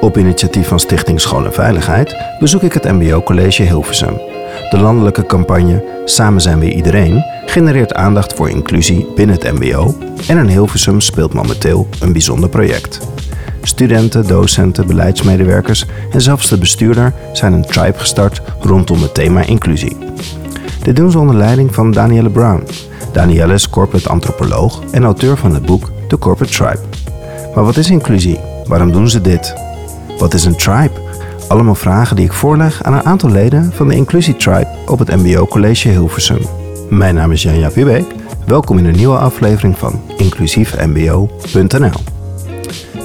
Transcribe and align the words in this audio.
Op 0.00 0.18
initiatief 0.18 0.68
van 0.68 0.80
Stichting 0.80 1.20
School 1.20 1.44
en 1.44 1.52
Veiligheid 1.52 2.16
bezoek 2.38 2.62
ik 2.62 2.72
het 2.72 2.84
MBO 2.84 3.22
College 3.22 3.62
Hilversum. 3.62 4.20
De 4.70 4.78
landelijke 4.78 5.26
campagne 5.26 5.84
Samen 6.04 6.40
zijn 6.40 6.58
we 6.58 6.72
iedereen 6.72 7.24
genereert 7.46 7.94
aandacht 7.94 8.34
voor 8.34 8.50
inclusie 8.50 9.06
binnen 9.14 9.36
het 9.36 9.52
MBO 9.52 9.94
en 10.28 10.38
in 10.38 10.46
Hilversum 10.46 11.00
speelt 11.00 11.32
momenteel 11.32 11.88
een 12.00 12.12
bijzonder 12.12 12.48
project. 12.48 13.00
Studenten, 13.62 14.26
docenten, 14.26 14.86
beleidsmedewerkers 14.86 15.86
en 16.10 16.20
zelfs 16.20 16.48
de 16.48 16.58
bestuurder 16.58 17.12
zijn 17.32 17.52
een 17.52 17.66
tribe 17.66 17.98
gestart 17.98 18.42
rondom 18.60 19.02
het 19.02 19.14
thema 19.14 19.40
inclusie. 19.40 19.96
Dit 20.82 20.96
doen 20.96 21.10
ze 21.10 21.18
onder 21.18 21.36
leiding 21.36 21.74
van 21.74 21.92
Danielle 21.92 22.30
Brown. 22.30 22.66
Danielle 23.12 23.54
is 23.54 23.70
corporate 23.70 24.08
antropoloog 24.08 24.82
en 24.90 25.04
auteur 25.04 25.36
van 25.36 25.54
het 25.54 25.66
boek 25.66 25.90
The 26.08 26.18
Corporate 26.18 26.52
Tribe. 26.52 26.80
Maar 27.54 27.64
wat 27.64 27.76
is 27.76 27.90
inclusie? 27.90 28.38
Waarom 28.64 28.92
doen 28.92 29.08
ze 29.08 29.20
dit? 29.20 29.54
Wat 30.18 30.34
is 30.34 30.44
een 30.44 30.56
tribe? 30.56 31.00
Allemaal 31.48 31.74
vragen 31.74 32.16
die 32.16 32.24
ik 32.24 32.32
voorleg 32.32 32.82
aan 32.82 32.92
een 32.92 33.04
aantal 33.04 33.30
leden 33.30 33.72
van 33.72 33.88
de 33.88 33.94
Inclusie 33.94 34.36
Tribe 34.36 34.68
op 34.86 34.98
het 34.98 35.16
MBO 35.16 35.46
College 35.46 35.88
Hilversum. 35.88 36.38
Mijn 36.90 37.14
naam 37.14 37.32
is 37.32 37.42
Janja 37.42 37.68
Pubeek. 37.68 38.04
Welkom 38.46 38.78
in 38.78 38.84
een 38.84 38.96
nieuwe 38.96 39.16
aflevering 39.16 39.78
van 39.78 40.00
inclusiefmbo.nl. 40.16 42.00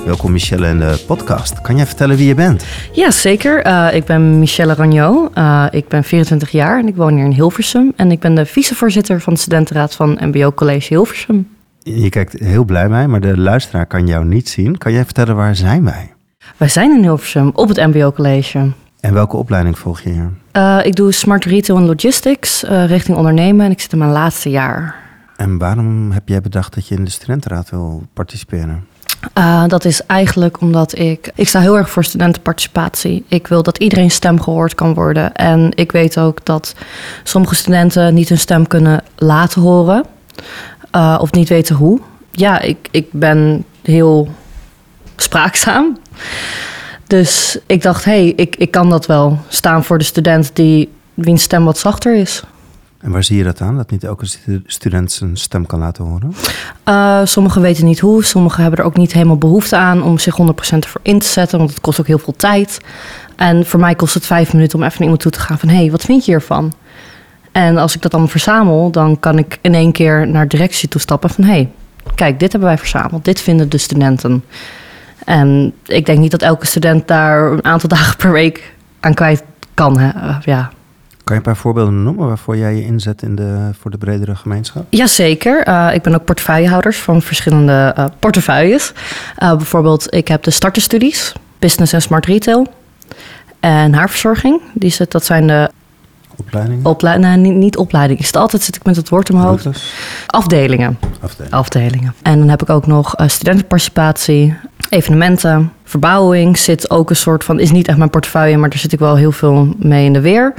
Welkom 0.05 0.31
Michelle 0.31 0.67
in 0.67 0.79
de 0.79 1.03
podcast. 1.07 1.61
Kan 1.61 1.75
jij 1.75 1.85
vertellen 1.85 2.17
wie 2.17 2.27
je 2.27 2.35
bent? 2.35 2.65
Ja, 2.91 3.11
zeker. 3.11 3.67
Uh, 3.67 3.87
ik 3.93 4.05
ben 4.05 4.39
Michelle 4.39 4.73
Ragnot. 4.73 5.37
Uh, 5.37 5.65
ik 5.71 5.87
ben 5.87 6.03
24 6.03 6.49
jaar 6.49 6.79
en 6.79 6.87
ik 6.87 6.95
woon 6.95 7.15
hier 7.15 7.25
in 7.25 7.31
Hilversum. 7.31 7.93
En 7.95 8.11
ik 8.11 8.19
ben 8.19 8.35
de 8.35 8.45
vicevoorzitter 8.45 9.21
van 9.21 9.33
de 9.33 9.39
studentenraad 9.39 9.95
van 9.95 10.19
MBO 10.21 10.51
College 10.51 10.87
Hilversum. 10.87 11.47
Je 11.79 12.09
kijkt 12.09 12.39
heel 12.39 12.63
blij 12.63 12.89
mij, 12.89 13.07
maar 13.07 13.21
de 13.21 13.37
luisteraar 13.37 13.85
kan 13.85 14.07
jou 14.07 14.25
niet 14.25 14.49
zien. 14.49 14.77
Kan 14.77 14.91
jij 14.91 15.05
vertellen 15.05 15.35
waar 15.35 15.55
zijn 15.55 15.83
wij? 15.83 16.11
Wij 16.57 16.67
zijn 16.67 16.91
in 16.91 17.01
Hilversum 17.01 17.51
op 17.53 17.67
het 17.67 17.77
MBO 17.77 18.11
College. 18.11 18.71
En 18.99 19.13
welke 19.13 19.37
opleiding 19.37 19.77
volg 19.77 20.01
je 20.01 20.09
hier? 20.09 20.29
Uh, 20.53 20.79
ik 20.85 20.95
doe 20.95 21.11
Smart 21.11 21.45
Retail 21.45 21.79
en 21.79 21.85
Logistics 21.85 22.63
richting 22.85 23.17
ondernemen 23.17 23.65
en 23.65 23.71
ik 23.71 23.79
zit 23.81 23.91
in 23.91 23.97
mijn 23.97 24.11
laatste 24.11 24.49
jaar. 24.49 24.95
En 25.35 25.57
waarom 25.57 26.11
heb 26.11 26.27
jij 26.27 26.41
bedacht 26.41 26.73
dat 26.73 26.87
je 26.87 26.95
in 26.95 27.03
de 27.03 27.09
studentenraad 27.11 27.69
wil 27.69 28.03
participeren? 28.13 28.85
Uh, 29.37 29.63
dat 29.67 29.85
is 29.85 30.05
eigenlijk 30.05 30.61
omdat 30.61 30.97
ik. 30.97 31.31
Ik 31.35 31.47
sta 31.47 31.59
heel 31.59 31.77
erg 31.77 31.89
voor 31.89 32.03
studentenparticipatie. 32.03 33.25
Ik 33.27 33.47
wil 33.47 33.63
dat 33.63 33.77
iedereen 33.77 34.11
stem 34.11 34.41
gehoord 34.41 34.75
kan 34.75 34.93
worden. 34.93 35.33
En 35.33 35.71
ik 35.75 35.91
weet 35.91 36.17
ook 36.17 36.45
dat 36.45 36.75
sommige 37.23 37.55
studenten 37.55 38.13
niet 38.13 38.29
hun 38.29 38.37
stem 38.37 38.67
kunnen 38.67 39.03
laten 39.15 39.61
horen. 39.61 40.05
Uh, 40.95 41.17
of 41.21 41.31
niet 41.31 41.49
weten 41.49 41.75
hoe. 41.75 41.99
Ja, 42.31 42.59
ik, 42.59 42.87
ik 42.91 43.07
ben 43.11 43.65
heel 43.81 44.29
spraakzaam. 45.15 45.97
Dus 47.07 47.57
ik 47.65 47.81
dacht, 47.81 48.05
hé, 48.05 48.11
hey, 48.11 48.33
ik, 48.35 48.55
ik 48.55 48.71
kan 48.71 48.89
dat 48.89 49.05
wel 49.05 49.39
staan 49.47 49.83
voor 49.83 49.97
de 49.97 50.03
student 50.03 50.55
die 50.55 50.89
wiens 51.13 51.43
stem 51.43 51.65
wat 51.65 51.77
zachter 51.77 52.15
is. 52.15 52.43
En 53.01 53.11
waar 53.11 53.23
zie 53.23 53.37
je 53.37 53.43
dat 53.43 53.61
aan, 53.61 53.77
dat 53.77 53.91
niet 53.91 54.03
elke 54.03 54.25
student 54.65 55.11
zijn 55.11 55.37
stem 55.37 55.65
kan 55.65 55.79
laten 55.79 56.03
horen? 56.03 56.33
Uh, 56.89 57.21
sommigen 57.23 57.61
weten 57.61 57.85
niet 57.85 57.99
hoe, 57.99 58.23
sommigen 58.23 58.61
hebben 58.61 58.79
er 58.79 58.85
ook 58.85 58.97
niet 58.97 59.13
helemaal 59.13 59.37
behoefte 59.37 59.75
aan 59.75 60.03
om 60.03 60.17
zich 60.19 60.37
100% 60.41 60.43
ervoor 60.79 61.01
in 61.03 61.19
te 61.19 61.27
zetten, 61.27 61.57
want 61.57 61.69
het 61.69 61.81
kost 61.81 61.99
ook 61.99 62.07
heel 62.07 62.19
veel 62.19 62.35
tijd. 62.37 62.79
En 63.35 63.65
voor 63.65 63.79
mij 63.79 63.95
kost 63.95 64.13
het 64.13 64.25
vijf 64.25 64.53
minuten 64.53 64.77
om 64.77 64.83
even 64.83 64.93
naar 64.93 65.03
iemand 65.03 65.21
toe 65.21 65.31
te 65.31 65.39
gaan 65.39 65.59
van, 65.59 65.69
hé, 65.69 65.75
hey, 65.75 65.91
wat 65.91 66.01
vind 66.01 66.25
je 66.25 66.31
hiervan? 66.31 66.73
En 67.51 67.77
als 67.77 67.95
ik 67.95 68.01
dat 68.01 68.11
dan 68.11 68.29
verzamel, 68.29 68.91
dan 68.91 69.19
kan 69.19 69.37
ik 69.37 69.59
in 69.61 69.73
één 69.73 69.91
keer 69.91 70.27
naar 70.27 70.47
directie 70.47 70.89
toe 70.89 71.01
stappen 71.01 71.29
van, 71.29 71.43
hé, 71.43 71.51
hey, 71.51 71.69
kijk, 72.15 72.39
dit 72.39 72.51
hebben 72.51 72.69
wij 72.69 72.77
verzameld, 72.77 73.25
dit 73.25 73.41
vinden 73.41 73.69
de 73.69 73.77
studenten. 73.77 74.43
En 75.25 75.73
ik 75.85 76.05
denk 76.05 76.19
niet 76.19 76.31
dat 76.31 76.41
elke 76.41 76.65
student 76.65 77.07
daar 77.07 77.51
een 77.51 77.65
aantal 77.65 77.89
dagen 77.97 78.17
per 78.17 78.31
week 78.31 78.73
aan 78.99 79.13
kwijt 79.13 79.43
kan. 79.73 79.99
Hè? 79.99 80.09
Ja, 80.41 80.71
kan 81.31 81.39
je 81.39 81.47
een 81.47 81.53
paar 81.53 81.61
voorbeelden 81.61 82.03
noemen 82.03 82.27
waarvoor 82.27 82.57
jij 82.57 82.75
je 82.75 82.83
inzet 82.83 83.21
in 83.21 83.35
de, 83.35 83.69
voor 83.79 83.91
de 83.91 83.97
bredere 83.97 84.35
gemeenschap? 84.35 84.85
Jazeker. 84.89 85.67
Uh, 85.67 85.89
ik 85.93 86.01
ben 86.01 86.15
ook 86.15 86.25
portefeuillehouders 86.25 86.97
van 86.97 87.21
verschillende 87.21 87.95
uh, 87.97 88.05
portefeuilles. 88.19 88.93
Uh, 89.39 89.55
bijvoorbeeld, 89.55 90.13
ik 90.13 90.27
heb 90.27 90.43
de 90.43 90.51
starterstudies, 90.51 91.33
business 91.59 91.93
en 91.93 92.01
smart 92.01 92.25
retail 92.25 92.67
en 93.59 93.93
haarverzorging. 93.93 94.61
Die 94.73 94.95
dat 95.07 95.25
zijn 95.25 95.47
de 95.47 95.69
Opleidingen? 96.47 96.85
Ople 96.85 97.37
niet, 97.37 97.53
niet 97.53 97.77
opleiding. 97.77 98.19
Is 98.19 98.25
het 98.25 98.35
altijd 98.35 98.61
zit 98.61 98.75
ik 98.75 98.85
met 98.85 98.95
het 98.95 99.09
woord 99.09 99.29
in 99.29 99.35
mijn 99.35 99.47
hoofd. 99.47 99.65
Afdelingen. 100.27 100.97
Afdelingen. 101.21 101.57
Afdelingen. 101.57 102.13
En 102.21 102.39
dan 102.39 102.49
heb 102.49 102.61
ik 102.61 102.69
ook 102.69 102.87
nog 102.87 103.13
studentenparticipatie, 103.25 104.55
evenementen, 104.89 105.71
verbouwing. 105.83 106.57
Zit 106.57 106.89
ook 106.89 107.09
een 107.09 107.15
soort 107.15 107.43
van, 107.43 107.59
is 107.59 107.71
niet 107.71 107.87
echt 107.87 107.97
mijn 107.97 108.09
portefeuille, 108.09 108.57
maar 108.57 108.69
daar 108.69 108.79
zit 108.79 108.93
ik 108.93 108.99
wel 108.99 109.15
heel 109.15 109.31
veel 109.31 109.73
mee 109.77 110.05
in 110.05 110.13
de 110.13 110.21
weer. 110.21 110.53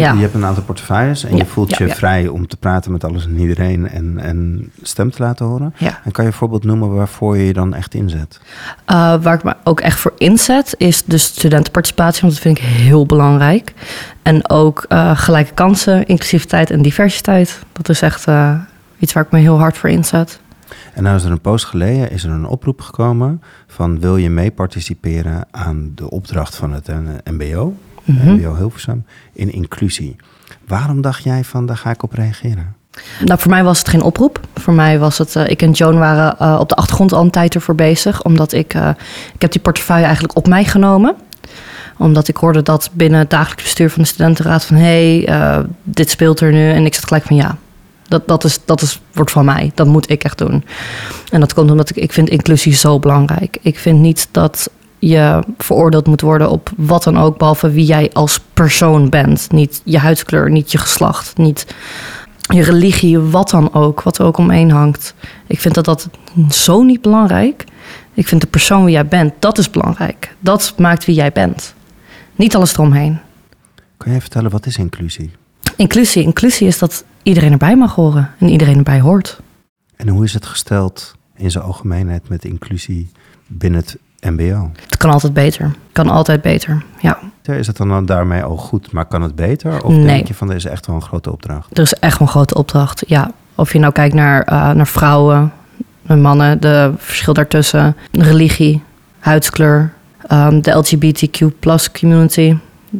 Ja. 0.00 0.12
Je 0.12 0.20
hebt 0.20 0.34
een 0.34 0.44
aantal 0.44 0.62
portefeuilles 0.62 1.24
en 1.24 1.36
je 1.36 1.46
voelt 1.46 1.76
je 1.76 1.88
vrij 1.88 2.28
om 2.28 2.46
te 2.46 2.56
praten 2.56 2.92
met 2.92 3.04
alles 3.04 3.24
en 3.24 3.38
iedereen 3.38 3.88
en, 3.88 4.18
en 4.18 4.70
stem 4.82 5.10
te 5.10 5.22
laten 5.22 5.46
horen. 5.46 5.74
En 6.04 6.12
kan 6.12 6.24
je 6.24 6.30
een 6.30 6.36
voorbeeld 6.36 6.64
noemen 6.64 6.94
waarvoor 6.94 7.36
je 7.36 7.46
je 7.46 7.52
dan 7.52 7.74
echt 7.74 7.94
inzet? 7.94 8.40
Uh, 8.90 9.14
waar 9.22 9.34
ik 9.34 9.42
me 9.42 9.54
ook 9.64 9.80
echt 9.80 9.98
voor 9.98 10.12
inzet 10.18 10.74
is 10.78 11.02
de 11.04 11.18
studentenparticipatie, 11.18 12.20
want 12.20 12.32
dat 12.32 12.42
vind 12.42 12.58
ik 12.58 12.64
heel 12.64 13.06
belangrijk. 13.06 13.72
En 14.22 14.50
ook 14.50 14.84
uh, 14.88 15.18
gelijke 15.18 15.54
kansen, 15.54 16.06
inclusiviteit 16.06 16.70
en 16.70 16.82
diversiteit. 16.82 17.58
Dat 17.72 17.88
is 17.88 18.02
echt 18.02 18.28
uh, 18.28 18.54
iets 18.98 19.12
waar 19.12 19.24
ik 19.24 19.30
me 19.30 19.38
heel 19.38 19.58
hard 19.58 19.76
voor 19.76 19.90
inzet. 19.90 20.40
En 20.94 21.02
nou 21.02 21.16
is 21.16 21.24
er 21.24 21.30
een 21.30 21.40
post 21.40 21.64
geleden 21.64 22.10
is 22.10 22.24
er 22.24 22.30
een 22.30 22.46
oproep 22.46 22.80
gekomen 22.80 23.42
van 23.66 24.00
wil 24.00 24.16
je 24.16 24.30
mee 24.30 24.50
participeren 24.50 25.46
aan 25.50 25.92
de 25.94 26.10
opdracht 26.10 26.56
van 26.56 26.72
het 26.72 26.88
MBO? 27.24 27.74
Mm 28.04 28.16
-hmm. 28.16 28.34
MBO 28.34 28.56
Hilversum, 28.56 29.04
in 29.32 29.52
inclusie. 29.52 30.16
Waarom 30.66 31.00
dacht 31.00 31.24
jij 31.24 31.44
van, 31.44 31.66
daar 31.66 31.76
ga 31.76 31.90
ik 31.90 32.02
op 32.02 32.12
reageren? 32.12 32.76
Nou, 33.24 33.40
voor 33.40 33.50
mij 33.50 33.64
was 33.64 33.78
het 33.78 33.88
geen 33.88 34.02
oproep. 34.02 34.40
Voor 34.54 34.74
mij 34.74 34.98
was 34.98 35.18
het, 35.18 35.34
uh, 35.34 35.48
ik 35.48 35.62
en 35.62 35.70
Joan 35.70 35.98
waren 35.98 36.36
uh, 36.40 36.56
op 36.60 36.68
de 36.68 36.74
achtergrond 36.74 37.12
al 37.12 37.22
een 37.22 37.30
tijd 37.30 37.54
ervoor 37.54 37.74
bezig. 37.74 38.22
Omdat 38.22 38.52
ik, 38.52 38.74
uh, 38.74 38.88
ik 39.34 39.42
heb 39.42 39.52
die 39.52 39.60
portefeuille 39.60 40.04
eigenlijk 40.04 40.36
op 40.36 40.46
mij 40.48 40.64
genomen. 40.64 41.14
Omdat 41.98 42.28
ik 42.28 42.36
hoorde 42.36 42.62
dat 42.62 42.90
binnen 42.92 43.18
het 43.18 43.30
dagelijks 43.30 43.62
bestuur 43.62 43.90
van 43.90 44.02
de 44.02 44.08
studentenraad 44.08 44.64
van... 44.64 44.76
hé, 44.76 45.22
hey, 45.24 45.66
dit 45.82 46.10
speelt 46.10 46.40
er 46.40 46.52
nu. 46.52 46.70
En 46.70 46.84
ik 46.84 46.94
zat 46.94 47.04
gelijk 47.04 47.24
van 47.24 47.36
ja, 47.36 47.56
dat, 48.08 48.28
dat, 48.28 48.44
is, 48.44 48.58
dat 48.64 48.82
is, 48.82 49.00
wordt 49.12 49.30
van 49.30 49.44
mij. 49.44 49.72
Dat 49.74 49.86
moet 49.86 50.10
ik 50.10 50.24
echt 50.24 50.38
doen. 50.38 50.64
En 51.30 51.40
dat 51.40 51.54
komt 51.54 51.70
omdat 51.70 51.90
ik, 51.90 51.96
ik 51.96 52.12
vind 52.12 52.28
inclusie 52.28 52.74
zo 52.74 52.98
belangrijk. 52.98 53.58
Ik 53.62 53.78
vind 53.78 53.98
niet 53.98 54.28
dat 54.30 54.70
je 55.04 55.42
veroordeeld 55.58 56.06
moet 56.06 56.20
worden 56.20 56.50
op 56.50 56.70
wat 56.76 57.02
dan 57.02 57.18
ook, 57.18 57.38
behalve 57.38 57.70
wie 57.70 57.84
jij 57.84 58.10
als 58.12 58.40
persoon 58.54 59.08
bent. 59.08 59.50
Niet 59.50 59.80
je 59.84 59.98
huidskleur, 59.98 60.50
niet 60.50 60.72
je 60.72 60.78
geslacht, 60.78 61.36
niet 61.36 61.74
je 62.40 62.62
religie, 62.62 63.18
wat 63.18 63.50
dan 63.50 63.74
ook, 63.74 64.02
wat 64.02 64.18
er 64.18 64.24
ook 64.24 64.36
omheen 64.36 64.70
hangt. 64.70 65.14
Ik 65.46 65.60
vind 65.60 65.74
dat 65.74 65.84
dat 65.84 66.08
zo 66.50 66.82
niet 66.82 67.00
belangrijk. 67.00 67.64
Ik 68.14 68.28
vind 68.28 68.40
de 68.40 68.46
persoon 68.46 68.84
wie 68.84 68.92
jij 68.92 69.06
bent, 69.06 69.32
dat 69.38 69.58
is 69.58 69.70
belangrijk. 69.70 70.34
Dat 70.40 70.74
maakt 70.78 71.04
wie 71.04 71.14
jij 71.14 71.32
bent. 71.32 71.74
Niet 72.36 72.54
alles 72.56 72.72
eromheen. 72.72 73.18
Kan 73.96 74.10
jij 74.10 74.20
vertellen, 74.20 74.50
wat 74.50 74.66
is 74.66 74.76
inclusie? 74.76 75.30
Inclusie, 75.76 76.22
inclusie 76.22 76.66
is 76.66 76.78
dat 76.78 77.04
iedereen 77.22 77.52
erbij 77.52 77.76
mag 77.76 77.94
horen 77.94 78.30
en 78.38 78.48
iedereen 78.48 78.76
erbij 78.76 79.00
hoort. 79.00 79.40
En 79.96 80.08
hoe 80.08 80.24
is 80.24 80.34
het 80.34 80.46
gesteld 80.46 81.14
in 81.36 81.50
zijn 81.50 81.64
algemeenheid 81.64 82.28
met 82.28 82.44
inclusie 82.44 83.10
binnen 83.46 83.80
het 83.80 83.98
MBO? 84.30 84.70
Het 84.86 84.96
kan 84.96 85.10
altijd 85.10 85.32
beter. 85.32 85.70
Kan 85.92 86.08
altijd 86.08 86.42
beter, 86.42 86.84
ja. 87.00 87.18
Is 87.42 87.66
het 87.66 87.76
dan 87.76 88.06
daarmee 88.06 88.42
al 88.42 88.56
goed, 88.56 88.92
maar 88.92 89.04
kan 89.04 89.22
het 89.22 89.34
beter? 89.34 89.84
Of 89.84 89.92
nee. 89.92 90.06
denk 90.06 90.28
je 90.28 90.34
van, 90.34 90.50
er 90.50 90.56
is 90.56 90.64
echt 90.64 90.86
wel 90.86 90.96
een 90.96 91.02
grote 91.02 91.32
opdracht? 91.32 91.78
Er 91.78 91.82
is 91.82 91.92
echt 91.92 92.18
wel 92.18 92.28
een 92.28 92.34
grote 92.34 92.54
opdracht, 92.54 93.04
ja. 93.06 93.30
Of 93.54 93.72
je 93.72 93.78
nou 93.78 93.92
kijkt 93.92 94.14
naar, 94.14 94.52
uh, 94.52 94.70
naar 94.70 94.86
vrouwen, 94.86 95.52
naar 96.02 96.18
mannen, 96.18 96.60
de 96.60 96.92
verschil 96.96 97.32
daartussen, 97.32 97.96
religie, 98.12 98.82
huidskleur, 99.18 99.92
um, 100.32 100.62
de 100.62 100.70
LGBTQ 100.70 101.46
plus 101.58 101.90
community. 101.90 102.56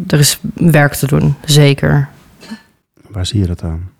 Er 0.06 0.18
is 0.18 0.40
werk 0.54 0.94
te 0.94 1.06
doen, 1.06 1.34
zeker. 1.44 2.08
Waar 3.08 3.26
zie 3.26 3.40
je 3.40 3.46
dat 3.46 3.62
aan? 3.62 3.90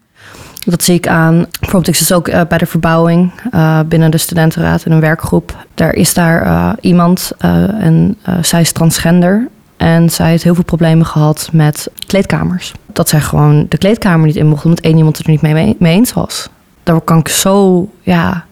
Dat 0.65 0.83
zie 0.83 0.95
ik 0.95 1.09
aan. 1.09 1.47
Bijvoorbeeld, 1.61 1.89
ik 1.89 1.95
zit 1.95 2.13
ook 2.13 2.29
uh, 2.29 2.41
bij 2.49 2.59
de 2.59 2.67
verbouwing 2.67 3.33
uh, 3.55 3.81
binnen 3.87 4.11
de 4.11 4.19
studentenraad 4.19 4.85
in 4.85 4.93
een 4.93 5.01
werkgroep. 5.01 5.57
Daar 5.75 5.93
is 5.93 6.15
daar 6.15 6.47
uh, 6.47 6.73
iemand 6.81 7.33
en 7.39 8.19
zij 8.41 8.61
is 8.61 8.73
transgender. 8.73 9.49
En 9.77 10.11
zij 10.11 10.29
heeft 10.29 10.43
heel 10.43 10.55
veel 10.55 10.65
problemen 10.65 11.07
gehad 11.07 11.49
met 11.53 11.91
kleedkamers. 12.07 12.73
Dat 12.87 13.09
zij 13.09 13.21
gewoon 13.21 13.67
de 13.69 13.79
kleedkamer 13.79 14.27
niet 14.27 14.37
in 14.37 14.47
mocht, 14.47 14.65
omdat 14.65 14.85
één 14.85 14.97
iemand 14.97 15.19
er 15.19 15.31
niet 15.31 15.43
mee, 15.43 15.77
mee 15.79 15.95
eens 15.95 16.13
was. 16.13 16.49
Daar 16.83 17.01
kan 17.01 17.19
ik 17.19 17.29
zo 17.29 17.89
ja, 18.01 18.45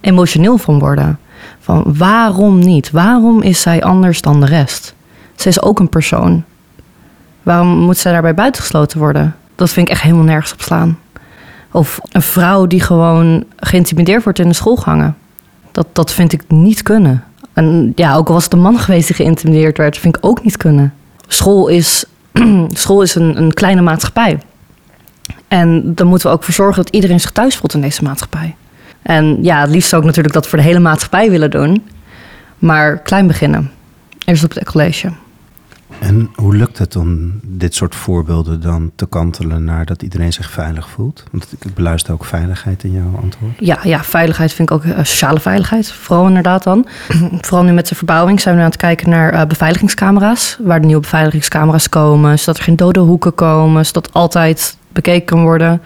emotioneel 0.00 0.58
van 0.58 0.78
worden. 0.78 1.18
Van 1.60 1.94
waarom 1.96 2.58
niet? 2.58 2.90
Waarom 2.90 3.42
is 3.42 3.60
zij 3.60 3.82
anders 3.82 4.20
dan 4.20 4.40
de 4.40 4.46
rest? 4.46 4.94
Zij 5.34 5.50
is 5.50 5.62
ook 5.62 5.78
een 5.78 5.88
persoon. 5.88 6.44
Waarom 7.42 7.68
moet 7.68 7.96
zij 7.96 8.12
daarbij 8.12 8.34
buitengesloten 8.34 8.98
worden? 8.98 9.36
Dat 9.54 9.70
vind 9.70 9.86
ik 9.86 9.92
echt 9.92 10.02
helemaal 10.02 10.24
nergens 10.24 10.52
op 10.52 10.60
slaan. 10.60 10.98
Of 11.72 12.00
een 12.12 12.22
vrouw 12.22 12.66
die 12.66 12.80
gewoon 12.80 13.44
geïntimideerd 13.56 14.24
wordt 14.24 14.38
in 14.38 14.48
de 14.48 14.54
schoolgangen. 14.54 15.16
Dat, 15.72 15.86
dat 15.92 16.12
vind 16.12 16.32
ik 16.32 16.42
niet 16.48 16.82
kunnen. 16.82 17.24
En 17.52 17.92
ja, 17.94 18.14
ook 18.14 18.28
al 18.28 18.34
was 18.34 18.44
het 18.44 18.52
een 18.52 18.60
man 18.60 18.78
geweest 18.78 19.06
die 19.06 19.16
geïntimideerd 19.16 19.78
werd, 19.78 19.98
vind 19.98 20.16
ik 20.16 20.26
ook 20.26 20.44
niet 20.44 20.56
kunnen. 20.56 20.94
School 21.26 21.68
is, 21.68 22.04
school 22.68 23.02
is 23.02 23.14
een, 23.14 23.36
een 23.36 23.52
kleine 23.52 23.80
maatschappij. 23.80 24.38
En 25.48 25.94
dan 25.94 26.06
moeten 26.06 26.28
we 26.28 26.34
ook 26.34 26.44
voor 26.44 26.54
zorgen 26.54 26.84
dat 26.84 26.94
iedereen 26.94 27.20
zich 27.20 27.30
thuis 27.30 27.56
voelt 27.56 27.74
in 27.74 27.80
deze 27.80 28.02
maatschappij. 28.02 28.54
En 29.02 29.42
ja, 29.42 29.60
het 29.60 29.70
liefst 29.70 29.94
ook 29.94 30.04
natuurlijk 30.04 30.34
dat 30.34 30.46
voor 30.46 30.58
de 30.58 30.64
hele 30.64 30.78
maatschappij 30.78 31.30
willen 31.30 31.50
doen. 31.50 31.86
Maar 32.58 32.98
klein 32.98 33.26
beginnen. 33.26 33.70
Eerst 34.24 34.44
op 34.44 34.54
het 34.54 34.64
college. 34.64 35.12
En 36.00 36.30
hoe 36.34 36.56
lukt 36.56 36.78
het 36.78 36.96
om 36.96 37.40
dit 37.42 37.74
soort 37.74 37.94
voorbeelden 37.94 38.60
dan 38.60 38.90
te 38.94 39.06
kantelen 39.06 39.64
naar 39.64 39.84
dat 39.84 40.02
iedereen 40.02 40.32
zich 40.32 40.50
veilig 40.50 40.88
voelt? 40.88 41.24
Want 41.30 41.46
ik 41.58 41.74
beluister 41.74 42.12
ook 42.12 42.24
veiligheid 42.24 42.84
in 42.84 42.92
jouw 42.92 43.18
antwoord. 43.22 43.52
Ja, 43.58 43.78
ja 43.82 44.04
veiligheid 44.04 44.52
vind 44.52 44.70
ik 44.70 44.76
ook 44.76 44.84
uh, 44.84 44.98
sociale 44.98 45.40
veiligheid. 45.40 45.92
Vooral 45.92 46.26
inderdaad 46.26 46.62
dan. 46.62 46.86
Vooral 47.40 47.64
nu 47.64 47.72
met 47.72 47.88
de 47.88 47.94
verbouwing 47.94 48.40
zijn 48.40 48.54
we 48.54 48.60
aan 48.60 48.66
het 48.66 48.76
kijken 48.76 49.10
naar 49.10 49.34
uh, 49.34 49.44
beveiligingscamera's. 49.44 50.56
Waar 50.60 50.80
de 50.80 50.86
nieuwe 50.86 51.02
beveiligingscamera's 51.02 51.88
komen. 51.88 52.38
Zodat 52.38 52.56
er 52.56 52.64
geen 52.64 52.76
dode 52.76 53.00
hoeken 53.00 53.34
komen. 53.34 53.86
Zodat 53.86 54.12
altijd 54.12 54.76
bekeken 54.92 55.26
kan 55.26 55.42
worden. 55.42 55.82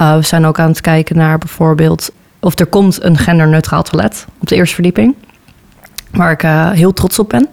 Uh, 0.00 0.16
we 0.16 0.22
zijn 0.22 0.44
ook 0.44 0.58
aan 0.58 0.68
het 0.68 0.80
kijken 0.80 1.16
naar 1.16 1.38
bijvoorbeeld 1.38 2.12
of 2.40 2.58
er 2.58 2.66
komt 2.66 3.02
een 3.02 3.18
genderneutraal 3.18 3.82
toilet 3.82 4.26
op 4.40 4.48
de 4.48 4.54
eerste 4.54 4.74
verdieping. 4.74 5.14
Waar 6.10 6.32
ik 6.32 6.40
heel 6.76 6.92
trots 6.92 7.18
op 7.18 7.28
ben 7.28 7.48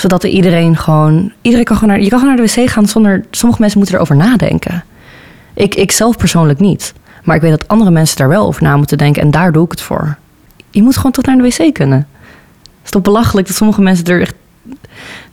zodat 0.00 0.22
er 0.22 0.30
iedereen 0.30 0.76
gewoon. 0.76 1.32
Iedereen 1.42 1.64
kan 1.64 1.76
gewoon 1.76 1.92
naar, 1.94 2.02
je 2.02 2.08
kan 2.08 2.18
gewoon 2.18 2.36
naar 2.36 2.46
de 2.46 2.52
wc 2.62 2.70
gaan 2.70 2.86
zonder. 2.86 3.24
Sommige 3.30 3.60
mensen 3.60 3.78
moeten 3.78 3.96
erover 3.96 4.16
nadenken. 4.16 4.84
Ik, 5.54 5.74
ik 5.74 5.92
zelf 5.92 6.16
persoonlijk 6.16 6.58
niet. 6.58 6.92
Maar 7.24 7.36
ik 7.36 7.42
weet 7.42 7.50
dat 7.50 7.68
andere 7.68 7.90
mensen 7.90 8.16
daar 8.16 8.28
wel 8.28 8.46
over 8.46 8.62
na 8.62 8.76
moeten 8.76 8.98
denken. 8.98 9.22
En 9.22 9.30
daar 9.30 9.52
doe 9.52 9.64
ik 9.64 9.70
het 9.70 9.80
voor. 9.80 10.16
Je 10.70 10.82
moet 10.82 10.96
gewoon 10.96 11.12
tot 11.12 11.26
naar 11.26 11.36
de 11.36 11.42
wc 11.42 11.74
kunnen. 11.74 12.06
Het 12.62 12.84
is 12.84 12.90
toch 12.90 13.02
belachelijk 13.02 13.46
dat 13.46 13.56
sommige 13.56 13.82
mensen 13.82 14.04
er 14.04 14.20
echt 14.20 14.34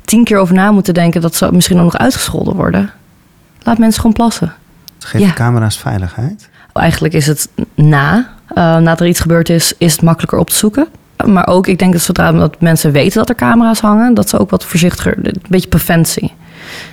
tien 0.01 0.23
keer 0.23 0.37
over 0.37 0.55
na 0.55 0.71
moeten 0.71 0.93
denken. 0.93 1.21
dat 1.21 1.35
ze 1.35 1.49
misschien 1.51 1.77
ook 1.77 1.83
nog 1.83 1.97
uitgescholden 1.97 2.55
worden. 2.55 2.91
Laat 3.63 3.77
mensen 3.77 4.01
gewoon 4.01 4.15
plassen. 4.15 4.53
Geef 4.99 5.21
ja. 5.21 5.33
camera's 5.33 5.77
veiligheid? 5.77 6.49
Eigenlijk 6.73 7.13
is 7.13 7.27
het 7.27 7.49
na. 7.75 8.35
Uh, 8.49 8.55
nadat 8.55 8.99
er 8.99 9.07
iets 9.07 9.19
gebeurd 9.19 9.49
is, 9.49 9.73
is 9.77 9.91
het 9.91 10.01
makkelijker 10.01 10.39
op 10.39 10.49
te 10.49 10.55
zoeken. 10.55 10.87
Maar 11.25 11.47
ook, 11.47 11.67
ik 11.67 11.79
denk 11.79 11.93
dat 11.93 12.01
zodra 12.01 12.31
dat 12.31 12.61
mensen 12.61 12.91
weten 12.91 13.17
dat 13.17 13.29
er 13.29 13.35
camera's 13.35 13.79
hangen, 13.79 14.13
dat 14.13 14.29
ze 14.29 14.39
ook 14.39 14.49
wat 14.49 14.65
voorzichtiger, 14.65 15.17
een 15.17 15.41
beetje 15.49 15.69
preventie. 15.69 16.33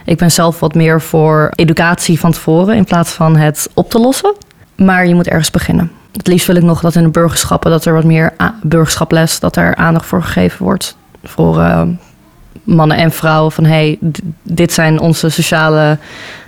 Ik 0.05 0.19
ben 0.19 0.31
zelf 0.31 0.61
wat 0.61 0.75
meer 0.75 1.01
voor 1.01 1.51
educatie 1.55 2.21
van 2.21 2.33
tevoren 2.33 2.77
in 2.77 2.85
plaats 2.85 3.13
van 3.13 3.37
het 3.37 3.71
op 3.75 3.91
te 3.91 3.99
lossen. 3.99 4.35
Maar 4.77 5.07
je 5.07 5.15
moet 5.15 5.29
ergens 5.29 5.51
beginnen. 5.51 5.91
Het 6.13 6.27
liefst 6.27 6.47
wil 6.47 6.57
ik 6.57 6.63
nog 6.63 6.81
dat 6.81 6.95
in 6.95 7.03
de 7.03 7.09
burgerschappen, 7.09 7.71
dat 7.71 7.85
er 7.85 7.95
wat 7.95 8.05
meer 8.05 8.35
burgerschaples, 8.63 9.41
dat 9.41 9.57
er 9.57 9.75
aandacht 9.75 10.07
voor 10.07 10.23
gegeven 10.23 10.65
wordt. 10.65 10.97
Voor 11.25 11.59
uh, 11.59 11.83
mannen 12.63 12.97
en 12.97 13.11
vrouwen 13.13 13.53
van 13.53 13.65
hey, 13.65 13.99
dit 14.43 14.73
zijn 14.73 15.01
onze 15.01 15.29
sociale 15.29 15.99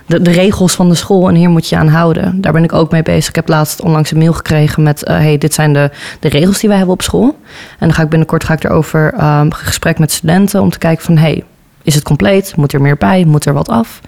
de, 0.05 0.21
de, 0.21 0.31
regels 0.31 0.75
van 0.75 0.89
de 0.89 0.95
school 0.95 1.27
en 1.29 1.35
hier 1.35 1.49
moet 1.49 1.69
je 1.69 1.77
aan 1.77 1.87
houden. 1.87 2.41
Daar 2.41 2.53
ben 2.53 2.63
ik 2.63 2.73
ook 2.73 2.91
mee 2.91 3.03
bezig. 3.03 3.29
Ik 3.29 3.35
heb 3.35 3.47
laatst 3.47 3.81
onlangs 3.81 4.11
een 4.11 4.17
mail 4.17 4.33
gekregen 4.33 4.83
met: 4.83 5.07
uh, 5.09 5.15
hey, 5.15 5.37
dit 5.37 5.53
zijn 5.53 5.73
de, 5.73 5.91
de 6.19 6.29
regels 6.29 6.59
die 6.59 6.69
wij 6.69 6.77
hebben 6.77 6.95
op 6.95 7.01
school. 7.01 7.37
En 7.79 7.87
dan 7.87 7.93
ga 7.93 8.03
ik 8.03 8.09
binnenkort 8.09 8.43
ga 8.43 8.53
ik 8.53 8.63
erover 8.63 9.23
um, 9.23 9.53
gesprek 9.53 9.99
met 9.99 10.11
studenten 10.11 10.61
om 10.61 10.69
te 10.69 10.77
kijken 10.77 11.05
van: 11.05 11.17
hey, 11.17 11.43
is 11.83 11.95
het 11.95 12.03
compleet? 12.03 12.55
Moet 12.55 12.73
er 12.73 12.81
meer 12.81 12.97
bij? 12.97 13.25
Moet 13.25 13.45
er 13.45 13.53
wat 13.53 13.69
af? 13.69 14.01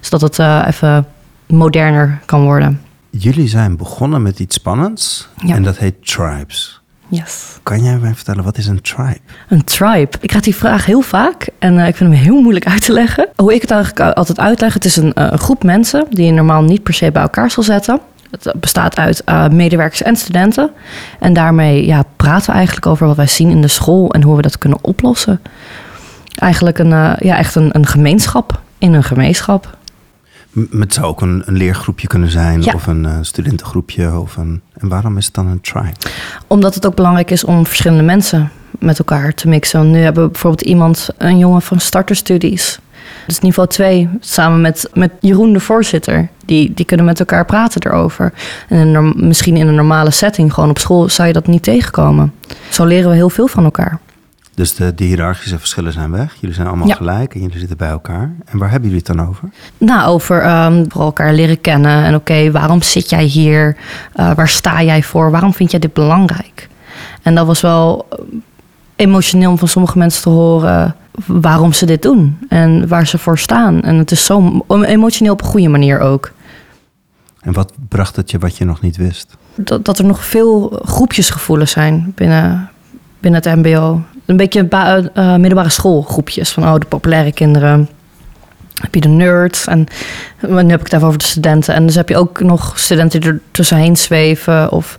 Zodat 0.00 0.20
het 0.20 0.38
uh, 0.38 0.64
even 0.66 1.06
moderner 1.46 2.20
kan 2.24 2.42
worden. 2.42 2.80
Jullie 3.10 3.48
zijn 3.48 3.76
begonnen 3.76 4.22
met 4.22 4.38
iets 4.38 4.54
spannends 4.54 5.28
ja. 5.36 5.54
en 5.54 5.62
dat 5.62 5.78
heet 5.78 6.06
Tribes. 6.06 6.82
Yes. 7.14 7.58
Kan 7.62 7.82
jij 7.82 7.98
mij 7.98 8.14
vertellen, 8.14 8.44
wat 8.44 8.58
is 8.58 8.66
een 8.66 8.80
tribe? 8.80 9.18
Een 9.48 9.64
tribe. 9.64 10.08
Ik 10.20 10.28
krijg 10.28 10.44
die 10.44 10.54
vraag 10.54 10.86
heel 10.86 11.00
vaak 11.00 11.48
en 11.58 11.74
uh, 11.74 11.88
ik 11.88 11.96
vind 11.96 12.10
hem 12.10 12.20
heel 12.22 12.40
moeilijk 12.40 12.66
uit 12.72 12.84
te 12.84 12.92
leggen. 12.92 13.28
Hoe 13.36 13.54
ik 13.54 13.60
het 13.60 13.70
eigenlijk 13.70 14.16
altijd 14.16 14.40
uitleg, 14.40 14.74
het 14.74 14.84
is 14.84 14.96
een, 14.96 15.12
uh, 15.18 15.32
groep 15.32 15.64
mensen 15.64 16.06
die 16.10 16.26
je 16.26 16.32
normaal 16.32 16.62
niet 16.62 16.82
per 16.82 16.94
se 16.94 17.12
bij 17.12 17.22
elkaar 17.22 17.50
zal 17.50 17.62
zetten. 17.62 18.00
Het 18.30 18.52
bestaat 18.60 18.96
uit 18.96 19.22
uh, 19.28 19.48
medewerkers 19.48 20.02
en 20.02 20.16
studenten. 20.16 20.70
En 21.20 21.32
daarmee 21.32 21.86
ja, 21.86 22.04
praten 22.16 22.46
we 22.46 22.56
eigenlijk 22.56 22.86
over 22.86 23.06
wat 23.06 23.16
wij 23.16 23.26
zien 23.26 23.50
in 23.50 23.60
de 23.60 23.68
school 23.68 24.12
en 24.12 24.22
hoe 24.22 24.36
we 24.36 24.42
dat 24.42 24.58
kunnen 24.58 24.78
oplossen. 24.82 25.40
Eigenlijk 26.34 26.78
een, 26.78 26.88
ja, 27.18 27.36
echt 27.36 27.54
een, 27.54 27.68
een 27.72 27.86
gemeenschap 27.86 28.60
in 28.78 28.92
een 28.92 29.04
gemeenschap. 29.04 29.76
Het 30.78 30.94
zou 30.94 31.06
ook 31.06 31.20
een, 31.20 31.42
een 31.44 31.56
leergroepje 31.56 32.06
kunnen 32.06 32.30
zijn 32.30 32.74
of 32.74 32.86
een 32.86 33.04
uh, 33.04 33.18
studentengroepje. 33.20 34.18
Of 34.18 34.36
een, 34.36 34.60
en 34.72 34.88
waarom 34.88 35.16
is 35.16 35.24
het 35.24 35.34
dan 35.34 35.46
een 35.46 35.60
tribe? 35.60 35.92
Omdat 36.46 36.74
het 36.74 36.86
ook 36.86 36.94
belangrijk 36.94 37.30
is 37.30 37.44
om 37.44 37.66
verschillende 37.66 38.02
mensen 38.02 38.50
met 38.78 38.98
elkaar 38.98 39.34
te 39.34 39.48
mixen. 39.48 39.90
Nu 39.90 39.98
hebben 39.98 40.24
we 40.24 40.30
bijvoorbeeld 40.30 40.68
iemand, 40.68 41.08
een 41.18 41.38
jongen 41.38 41.62
van 41.62 41.80
starterstudies. 41.80 42.78
Dus 43.26 43.40
niveau 43.40 43.68
2, 43.68 44.08
samen 44.20 44.60
met, 44.60 44.90
met 44.94 45.10
Jeroen, 45.20 45.52
de 45.52 45.60
voorzitter. 45.60 46.28
Die, 46.44 46.74
die 46.74 46.84
kunnen 46.84 47.06
met 47.06 47.18
elkaar 47.18 47.44
praten 47.44 47.82
erover. 47.86 48.32
En 48.68 48.94
in 48.94 49.12
misschien 49.16 49.56
in 49.56 49.68
een 49.68 49.74
normale 49.74 50.10
setting, 50.10 50.52
gewoon 50.52 50.70
op 50.70 50.78
school, 50.78 51.08
zou 51.08 51.28
je 51.28 51.34
dat 51.34 51.46
niet 51.46 51.62
tegenkomen. 51.62 52.32
Zo 52.68 52.84
leren 52.84 53.10
we 53.10 53.16
heel 53.16 53.30
veel 53.30 53.46
van 53.46 53.64
elkaar. 53.64 53.98
Dus 54.54 54.74
de, 54.74 54.94
de 54.94 55.04
hiërarchische 55.04 55.58
verschillen 55.58 55.92
zijn 55.92 56.10
weg. 56.10 56.34
Jullie 56.40 56.54
zijn 56.54 56.66
allemaal 56.66 56.88
gelijk 56.88 57.34
en 57.34 57.40
jullie 57.40 57.58
zitten 57.58 57.76
bij 57.76 57.88
elkaar. 57.88 58.32
En 58.44 58.58
waar 58.58 58.70
hebben 58.70 58.90
jullie 58.90 59.04
het 59.06 59.16
dan 59.16 59.28
over? 59.28 59.48
Nou, 59.78 60.08
over 60.08 60.64
um, 60.64 60.86
elkaar 60.88 61.32
leren 61.32 61.60
kennen. 61.60 62.04
En 62.04 62.14
oké, 62.14 62.50
waarom 62.50 62.82
zit 62.82 63.10
jij 63.10 63.24
hier? 63.24 63.76
Uh, 64.16 64.34
waar 64.34 64.48
sta 64.48 64.82
jij 64.82 65.02
voor? 65.02 65.30
Waarom 65.30 65.54
vind 65.54 65.70
jij 65.70 65.80
dit 65.80 65.92
belangrijk? 65.92 66.68
En 67.22 67.34
dat 67.34 67.46
was 67.46 67.60
wel 67.60 68.06
eh, 68.10 68.18
emotioneel 68.96 69.50
om 69.50 69.58
van 69.58 69.68
sommige 69.68 69.98
mensen 69.98 70.22
te 70.22 70.28
horen 70.28 70.96
waarom 71.26 71.72
ze 71.72 71.86
dit 71.86 72.02
doen 72.02 72.38
en 72.48 72.88
waar 72.88 73.06
ze 73.06 73.18
voor 73.18 73.38
staan. 73.38 73.82
En 73.82 73.96
het 73.96 74.10
is 74.10 74.24
zo 74.24 74.64
emotioneel 74.68 75.32
op 75.32 75.40
een 75.40 75.46
goede 75.46 75.68
manier 75.68 76.00
ook. 76.00 76.32
En 77.40 77.52
wat 77.52 77.72
bracht 77.88 78.16
het 78.16 78.30
je 78.30 78.38
wat 78.38 78.56
je 78.56 78.64
nog 78.64 78.80
niet 78.80 78.96
wist? 78.96 79.36
Dat, 79.54 79.84
dat 79.84 79.98
er 79.98 80.04
nog 80.04 80.24
veel 80.24 80.80
groepjesgevoelens 80.84 81.70
zijn 81.70 82.12
binnen, 82.14 82.70
binnen 83.20 83.42
het 83.42 83.56
MBO 83.56 84.02
een 84.26 84.36
beetje 84.36 84.68
uh, 84.70 85.36
middelbare 85.36 85.68
schoolgroepjes. 85.68 86.52
Van 86.52 86.62
oh, 86.62 86.74
de 86.74 86.86
populaire 86.86 87.32
kinderen. 87.32 87.88
Heb 88.74 88.94
je 88.94 89.00
de 89.00 89.08
nerds. 89.08 89.66
En 89.66 89.86
nu 90.40 90.56
heb 90.56 90.80
ik 90.80 90.86
het 90.86 90.92
even 90.92 91.06
over 91.06 91.18
de 91.18 91.24
studenten. 91.24 91.74
En 91.74 91.86
dus 91.86 91.94
heb 91.94 92.08
je 92.08 92.16
ook 92.16 92.40
nog 92.40 92.78
studenten 92.78 93.20
die 93.20 93.30
er 93.30 93.40
tussenheen 93.50 93.96
zweven. 93.96 94.70
Of 94.72 94.98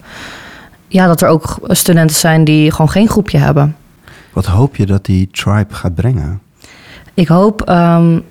ja, 0.88 1.08
dat 1.08 1.22
er 1.22 1.28
ook 1.28 1.58
studenten 1.68 2.16
zijn 2.16 2.44
die 2.44 2.72
gewoon 2.72 2.90
geen 2.90 3.10
groepje 3.10 3.38
hebben. 3.38 3.76
Wat 4.34 4.46
hoop 4.46 4.76
je 4.76 4.86
dat 4.86 5.06
die 5.06 5.30
tribe 5.32 5.74
gaat 5.74 5.96
brengen? 5.96 6.42
Ik 7.14 7.28
hoop, 7.28 7.70
um, 7.70 8.24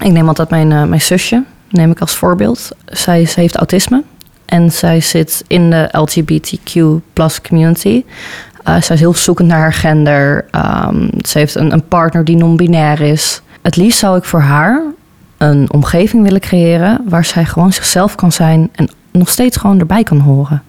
ik 0.00 0.12
neem 0.12 0.28
altijd 0.28 0.50
mijn, 0.50 0.70
uh, 0.70 0.84
mijn 0.84 1.00
zusje, 1.00 1.44
neem 1.70 1.90
ik 1.90 2.00
als 2.00 2.14
voorbeeld. 2.14 2.68
Zij, 2.86 3.26
zij 3.26 3.42
heeft 3.42 3.56
autisme. 3.56 4.02
En 4.44 4.72
zij 4.72 5.00
zit 5.00 5.44
in 5.46 5.70
de 5.70 5.88
LGBTQ 5.92 6.80
plus 7.12 7.40
community. 7.40 8.04
Uh, 8.68 8.80
zij 8.80 8.94
is 8.94 9.00
heel 9.00 9.14
zoekend 9.14 9.48
naar 9.48 9.58
haar 9.58 9.72
gender. 9.72 10.44
Um, 10.86 11.10
ze 11.26 11.38
heeft 11.38 11.54
een, 11.54 11.72
een 11.72 11.88
partner 11.88 12.24
die 12.24 12.36
non-binair 12.36 13.00
is. 13.00 13.42
Het 13.62 13.76
liefst 13.76 13.98
zou 13.98 14.16
ik 14.16 14.24
voor 14.24 14.40
haar 14.40 14.82
een 15.38 15.72
omgeving 15.72 16.22
willen 16.22 16.40
creëren 16.40 17.00
waar 17.08 17.24
zij 17.24 17.44
gewoon 17.44 17.72
zichzelf 17.72 18.14
kan 18.14 18.32
zijn 18.32 18.68
en 18.72 18.88
nog 19.12 19.28
steeds 19.28 19.56
gewoon 19.56 19.78
erbij 19.78 20.02
kan 20.02 20.18
horen. 20.18 20.62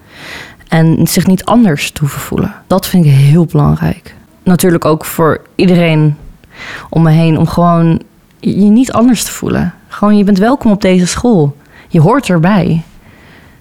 En 0.68 1.06
zich 1.06 1.26
niet 1.26 1.44
anders 1.44 1.92
hoeven 2.00 2.20
voelen. 2.20 2.54
Dat 2.66 2.86
vind 2.86 3.04
ik 3.04 3.10
heel 3.12 3.44
belangrijk. 3.44 4.14
Natuurlijk 4.42 4.84
ook 4.84 5.04
voor 5.04 5.40
iedereen 5.54 6.16
om 6.90 7.02
me 7.02 7.10
heen 7.10 7.38
om 7.38 7.46
gewoon 7.46 8.02
je 8.38 8.54
niet 8.64 8.92
anders 8.92 9.24
te 9.24 9.32
voelen. 9.32 9.74
Gewoon, 9.88 10.16
je 10.16 10.24
bent 10.24 10.38
welkom 10.38 10.70
op 10.70 10.80
deze 10.80 11.06
school. 11.06 11.56
Je 11.88 12.00
hoort 12.00 12.28
erbij. 12.28 12.82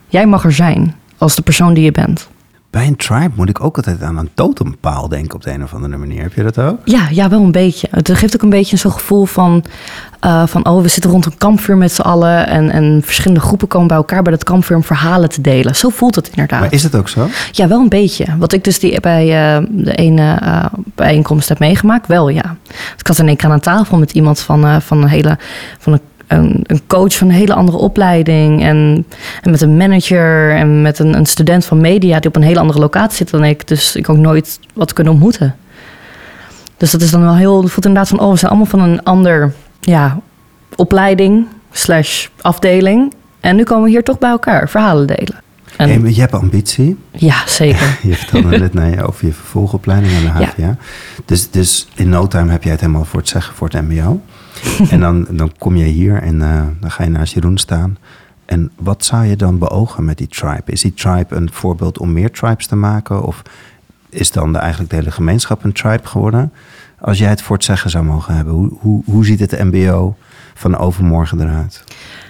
Jij 0.08 0.25
mag 0.25 0.43
er 0.43 0.53
zijn 0.53 0.96
als 1.17 1.36
de 1.36 1.41
persoon 1.41 1.74
die 1.74 1.84
je 1.84 1.91
bent. 1.91 2.29
Bij 2.69 2.88
een 2.88 2.95
tribe 2.95 3.31
moet 3.35 3.49
ik 3.49 3.63
ook 3.63 3.75
altijd 3.75 4.01
aan 4.01 4.17
een 4.17 4.29
totempaal 4.33 5.07
denken 5.07 5.35
op 5.35 5.43
de 5.43 5.51
een 5.51 5.63
of 5.63 5.73
andere 5.73 5.97
manier. 5.97 6.21
Heb 6.21 6.33
je 6.33 6.43
dat 6.43 6.59
ook? 6.59 6.79
Ja, 6.83 7.07
ja 7.11 7.29
wel 7.29 7.41
een 7.41 7.51
beetje. 7.51 7.88
Het 7.91 8.11
geeft 8.11 8.35
ook 8.35 8.41
een 8.41 8.49
beetje 8.49 8.77
zo'n 8.77 8.91
gevoel 8.91 9.25
van, 9.25 9.63
uh, 10.25 10.47
van... 10.47 10.65
oh, 10.65 10.81
we 10.81 10.88
zitten 10.88 11.11
rond 11.11 11.25
een 11.25 11.38
kampvuur 11.38 11.77
met 11.77 11.91
z'n 11.91 12.01
allen... 12.01 12.47
En, 12.47 12.69
en 12.69 13.01
verschillende 13.03 13.39
groepen 13.39 13.67
komen 13.67 13.88
bij 13.88 13.97
elkaar 13.97 14.21
bij 14.21 14.31
dat 14.31 14.43
kampvuur 14.43 14.77
om 14.77 14.83
verhalen 14.83 15.29
te 15.29 15.41
delen. 15.41 15.75
Zo 15.75 15.89
voelt 15.89 16.15
het 16.15 16.29
inderdaad. 16.29 16.59
Maar 16.59 16.73
is 16.73 16.83
het 16.83 16.95
ook 16.95 17.09
zo? 17.09 17.27
Ja, 17.51 17.67
wel 17.67 17.79
een 17.79 17.89
beetje. 17.89 18.25
Wat 18.38 18.53
ik 18.53 18.63
dus 18.63 18.79
die 18.79 18.99
bij 18.99 19.25
uh, 19.59 19.67
de 19.69 19.95
ene 19.95 20.39
uh, 20.43 20.65
bijeenkomst 20.95 21.49
heb 21.49 21.59
meegemaakt, 21.59 22.07
wel 22.07 22.29
ja. 22.29 22.55
ik 22.97 23.07
had 23.07 23.19
in 23.19 23.27
één 23.27 23.38
keer 23.38 23.49
aan 23.49 23.59
tafel 23.59 23.97
met 23.97 24.11
iemand 24.11 24.39
van, 24.39 24.81
van 24.81 25.01
een 25.01 25.09
hele... 25.09 25.38
Van 25.79 25.93
een 25.93 26.01
een, 26.29 26.63
een, 26.63 26.81
coach 26.88 27.17
van 27.17 27.27
een 27.27 27.33
hele 27.33 27.53
andere 27.53 27.77
opleiding. 27.77 28.63
En, 28.63 29.05
en 29.41 29.51
met 29.51 29.62
een 29.62 29.77
manager 29.77 30.55
en 30.55 30.81
met 30.81 31.00
een, 31.00 31.15
een, 31.15 31.25
student 31.25 31.65
van 31.65 31.81
media 31.81 32.19
die 32.19 32.29
op 32.29 32.36
een 32.36 32.41
hele 32.41 32.59
andere 32.59 32.79
locatie 32.79 33.17
zit 33.17 33.29
dan 33.29 33.43
ik. 33.43 33.67
Dus 33.67 33.95
ik 33.95 34.09
ook 34.09 34.17
nooit 34.17 34.59
wat 34.74 34.93
kunnen 34.93 35.13
ontmoeten. 35.13 35.55
Dus 36.77 36.91
dat 36.91 37.01
is 37.01 37.12
dan 37.12 37.21
wel 37.21 37.36
heel. 37.36 37.62
Het 37.62 37.71
voelt 37.71 37.86
inderdaad 37.86 38.09
van: 38.09 38.19
oh, 38.19 38.31
we 38.31 38.38
zijn 38.38 38.51
allemaal 38.51 38.69
van 38.69 38.79
een 38.79 39.03
ander 39.03 39.53
ja, 39.79 40.19
opleiding 40.75 41.48
slash 41.71 42.27
afdeling. 42.41 43.13
En 43.39 43.55
nu 43.55 43.63
komen 43.63 43.83
we 43.83 43.89
hier 43.89 44.03
toch 44.03 44.17
bij 44.17 44.29
elkaar 44.29 44.69
verhalen 44.69 45.07
delen. 45.07 45.41
En, 45.77 46.01
Hey, 46.01 46.12
je 46.12 46.19
hebt 46.19 46.33
ambitie. 46.33 46.98
ja, 47.12 47.48
zeker. 47.48 47.98
Je 48.09 48.15
vertelde 48.15 48.57
net 48.57 48.74
naar 48.79 48.89
je 48.89 49.03
over 49.03 49.25
je 49.25 49.33
vervolgopleiding 49.33 50.13
aan 50.13 50.21
de 50.21 50.39
Ja. 50.39 50.45
HVA. 50.45 50.77
Dus, 51.25 51.51
dus 51.51 51.88
in 51.95 52.09
no 52.09 52.27
time 52.27 52.51
heb 52.51 52.63
jij 52.63 52.71
het 52.71 52.81
helemaal 52.81 53.05
voor 53.05 53.19
het 53.19 53.29
zeggen 53.29 53.55
voor 53.55 53.67
het 53.69 53.81
mbo. 53.81 54.21
en 54.91 54.99
dan, 54.99 55.27
dan 55.29 55.51
kom 55.57 55.75
je 55.75 55.85
hier 55.85 56.21
en 56.21 56.41
eh, 56.41 56.61
dan 56.79 56.91
ga 56.91 57.03
je 57.03 57.09
naast 57.09 57.33
Jeroen 57.33 57.57
staan. 57.57 57.97
En 58.45 58.71
wat 58.75 59.05
zou 59.05 59.25
je 59.25 59.35
dan 59.35 59.57
beogen 59.57 60.05
met 60.05 60.17
die 60.17 60.27
tribe? 60.27 60.71
Is 60.71 60.81
die 60.81 60.93
tribe 60.93 61.35
een 61.35 61.49
voorbeeld 61.51 61.97
om 61.99 62.13
meer 62.13 62.31
tribes 62.31 62.67
te 62.67 62.75
maken? 62.75 63.23
Of 63.23 63.41
is 64.09 64.31
dan 64.31 64.53
de, 64.53 64.59
eigenlijk 64.59 64.89
de 64.89 64.95
hele 64.95 65.11
gemeenschap 65.11 65.63
een 65.63 65.73
tribe 65.73 66.07
geworden? 66.07 66.51
Als 66.99 67.17
jij 67.17 67.29
het 67.29 67.41
voor 67.41 67.55
het 67.55 67.65
zeggen 67.65 67.89
zou 67.89 68.03
mogen 68.03 68.35
hebben, 68.35 68.53
hoe, 68.53 68.71
hoe, 68.79 69.03
hoe 69.05 69.25
ziet 69.25 69.39
het 69.39 69.63
mbo 69.63 70.15
van 70.53 70.77
overmorgen 70.77 71.41
eruit? 71.41 71.83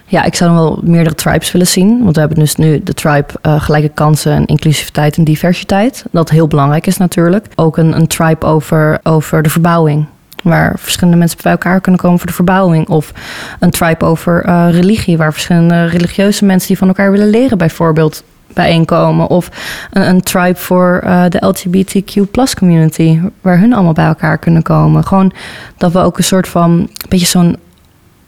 Ja, 0.05 0.23
ik 0.23 0.35
zou 0.35 0.49
dan 0.49 0.59
wel 0.59 0.79
meerdere 0.83 1.15
tribes 1.15 1.51
willen 1.51 1.67
zien. 1.67 2.03
Want 2.03 2.13
we 2.13 2.19
hebben 2.19 2.39
dus 2.39 2.55
nu 2.55 2.83
de 2.83 2.93
tribe 2.93 3.27
eh, 3.41 3.61
gelijke 3.61 3.89
kansen 3.89 4.31
en 4.31 4.45
inclusiviteit 4.45 5.17
en 5.17 5.23
diversiteit. 5.23 6.05
Dat 6.11 6.29
heel 6.29 6.47
belangrijk 6.47 6.87
is 6.87 6.97
natuurlijk. 6.97 7.45
Ook 7.55 7.77
een, 7.77 7.95
een 7.95 8.07
tribe 8.07 8.45
over, 8.45 8.99
over 9.03 9.41
de 9.41 9.49
verbouwing. 9.49 10.05
Waar 10.49 10.73
verschillende 10.77 11.17
mensen 11.17 11.37
bij 11.43 11.51
elkaar 11.51 11.81
kunnen 11.81 12.01
komen 12.01 12.17
voor 12.17 12.27
de 12.27 12.33
verbouwing. 12.33 12.87
Of 12.87 13.13
een 13.59 13.69
tribe 13.69 14.05
over 14.05 14.43
eh, 14.43 14.67
religie. 14.71 15.17
Waar 15.17 15.33
verschillende 15.33 15.85
religieuze 15.85 16.45
mensen 16.45 16.67
die 16.67 16.77
van 16.77 16.87
elkaar 16.87 17.11
willen 17.11 17.29
leren 17.29 17.57
bijvoorbeeld 17.57 18.23
bijeenkomen. 18.53 19.27
Of 19.27 19.49
een, 19.91 20.07
een 20.07 20.21
tribe 20.21 20.59
voor 20.59 21.01
eh, 21.03 21.23
de 21.29 21.45
LGBTQ 21.45 22.31
plus 22.31 22.55
community. 22.55 23.19
Waar 23.41 23.59
hun 23.59 23.73
allemaal 23.73 23.93
bij 23.93 24.05
elkaar 24.05 24.37
kunnen 24.37 24.61
komen. 24.61 25.03
Gewoon 25.03 25.31
dat 25.77 25.91
we 25.91 25.99
ook 25.99 26.17
een 26.17 26.23
soort 26.23 26.47
van... 26.47 26.89
Beetje 27.09 27.25
zo'n 27.25 27.57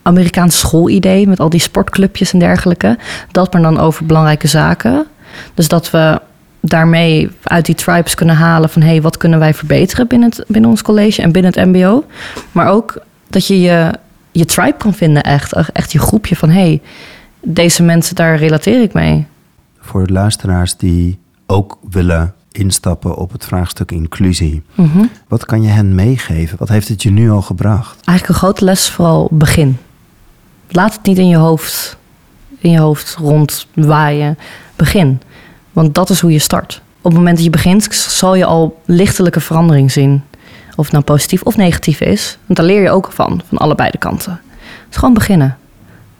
Amerikaans 0.01 0.59
schoolidee 0.59 1.27
met 1.27 1.39
al 1.39 1.49
die 1.49 1.59
sportclubjes 1.59 2.33
en 2.33 2.39
dergelijke. 2.39 2.97
Dat 3.31 3.53
maar 3.53 3.61
dan 3.61 3.79
over 3.79 4.05
belangrijke 4.05 4.47
zaken. 4.47 5.05
Dus 5.53 5.67
dat 5.67 5.91
we 5.91 6.21
daarmee 6.61 7.29
uit 7.43 7.65
die 7.65 7.75
tribes 7.75 8.15
kunnen 8.15 8.35
halen 8.35 8.69
van... 8.69 8.81
hé, 8.81 8.87
hey, 8.87 9.01
wat 9.01 9.17
kunnen 9.17 9.39
wij 9.39 9.53
verbeteren 9.53 10.07
binnen, 10.07 10.29
het, 10.29 10.43
binnen 10.47 10.69
ons 10.69 10.81
college 10.81 11.21
en 11.21 11.31
binnen 11.31 11.53
het 11.55 11.65
mbo. 11.65 12.05
Maar 12.51 12.67
ook 12.67 13.01
dat 13.29 13.47
je 13.47 13.59
je, 13.59 13.91
je 14.31 14.45
tribe 14.45 14.77
kan 14.77 14.93
vinden 14.93 15.23
echt. 15.23 15.53
Echt 15.53 15.91
je 15.91 15.99
groepje 15.99 16.35
van, 16.35 16.49
hé, 16.49 16.61
hey, 16.61 16.81
deze 17.41 17.83
mensen, 17.83 18.15
daar 18.15 18.35
relateer 18.35 18.81
ik 18.81 18.93
mee. 18.93 19.27
Voor 19.79 20.07
de 20.07 20.13
luisteraars 20.13 20.77
die 20.77 21.19
ook 21.45 21.77
willen 21.89 22.33
instappen 22.51 23.15
op 23.15 23.31
het 23.31 23.45
vraagstuk 23.45 23.91
inclusie. 23.91 24.63
Mhm. 24.75 25.05
Wat 25.27 25.45
kan 25.45 25.61
je 25.61 25.69
hen 25.69 25.95
meegeven? 25.95 26.57
Wat 26.57 26.69
heeft 26.69 26.87
het 26.87 27.03
je 27.03 27.11
nu 27.11 27.31
al 27.31 27.41
gebracht? 27.41 28.05
Eigenlijk 28.05 28.27
een 28.27 28.47
grote 28.47 28.65
les 28.65 28.89
vooral 28.89 29.27
begin. 29.31 29.77
Laat 30.69 30.93
het 30.93 31.05
niet 31.05 31.17
in 31.17 31.27
je 31.27 31.35
hoofd, 31.35 31.97
in 32.57 32.71
je 32.71 32.79
hoofd 32.79 33.15
rondwaaien. 33.19 34.37
Begin. 34.75 35.21
Want 35.71 35.95
dat 35.95 36.09
is 36.09 36.19
hoe 36.19 36.31
je 36.31 36.39
start. 36.39 36.81
Op 36.97 37.03
het 37.03 37.13
moment 37.13 37.35
dat 37.35 37.45
je 37.45 37.51
begint, 37.51 37.93
zal 37.93 38.35
je 38.35 38.45
al 38.45 38.81
lichtelijke 38.85 39.39
verandering 39.39 39.91
zien. 39.91 40.23
Of 40.75 40.83
het 40.83 40.91
nou 40.91 41.03
positief 41.03 41.41
of 41.41 41.57
negatief 41.57 42.01
is. 42.01 42.37
Want 42.45 42.57
daar 42.59 42.67
leer 42.67 42.81
je 42.81 42.89
ook 42.89 43.11
van, 43.11 43.41
van 43.47 43.57
allebei 43.57 43.91
de 43.91 43.97
kanten. 43.97 44.41
Dus 44.87 44.97
gewoon 44.97 45.13
beginnen. 45.13 45.57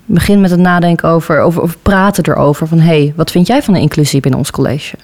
Begin 0.05 0.41
met 0.41 0.50
het 0.51 0.60
nadenken 0.60 1.10
over, 1.10 1.39
over, 1.39 1.62
over 1.62 1.77
praten 1.81 2.25
erover. 2.25 2.67
Van 2.67 2.79
hé, 2.79 2.86
hey, 2.86 3.13
wat 3.15 3.31
vind 3.31 3.48
jij 3.48 3.63
van 3.63 3.74
de 3.74 3.79
inclusie 3.79 4.20
binnen 4.20 4.39
ons 4.39 4.51
college? 4.51 4.96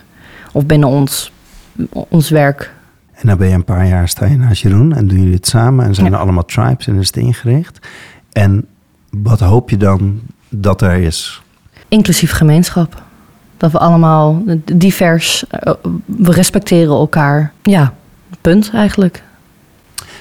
Of 0.52 0.66
binnen 0.66 0.90
ons, 0.90 1.32
ons 1.92 2.30
werk? 2.30 2.74
En 3.14 3.28
dan 3.28 3.38
ben 3.38 3.48
je 3.48 3.54
een 3.54 3.64
paar 3.64 3.88
jaar 3.88 4.08
sta 4.10 4.26
je 4.26 4.38
naast 4.38 4.62
Jeroen 4.62 4.96
en 4.96 5.08
doen 5.08 5.18
jullie 5.18 5.34
het 5.34 5.48
samen 5.48 5.86
en 5.86 5.96
zijn 5.96 6.08
Ja. 6.08 6.14
er 6.14 6.20
allemaal 6.20 6.46
tribes 6.46 6.88
en 6.88 7.00
is 7.00 7.08
het 7.08 7.18
ingericht. 7.18 7.88
En 8.32 8.66
wat 9.10 9.40
hoop 9.40 9.70
je 9.70 9.78
dan 9.78 10.22
dat 10.50 10.82
er 10.82 10.94
is? 10.98 11.42
inclusief 11.88 12.32
gemeenschap. 12.32 13.04
Dat 13.58 13.72
we 13.72 13.78
allemaal 13.78 14.44
divers, 14.74 15.48
eh, 15.50 15.74
we 16.06 16.32
respecteren 16.32 16.96
elkaar. 16.96 17.52
Ja, 17.64 17.94
punt 18.42 18.72
eigenlijk. 18.74 19.24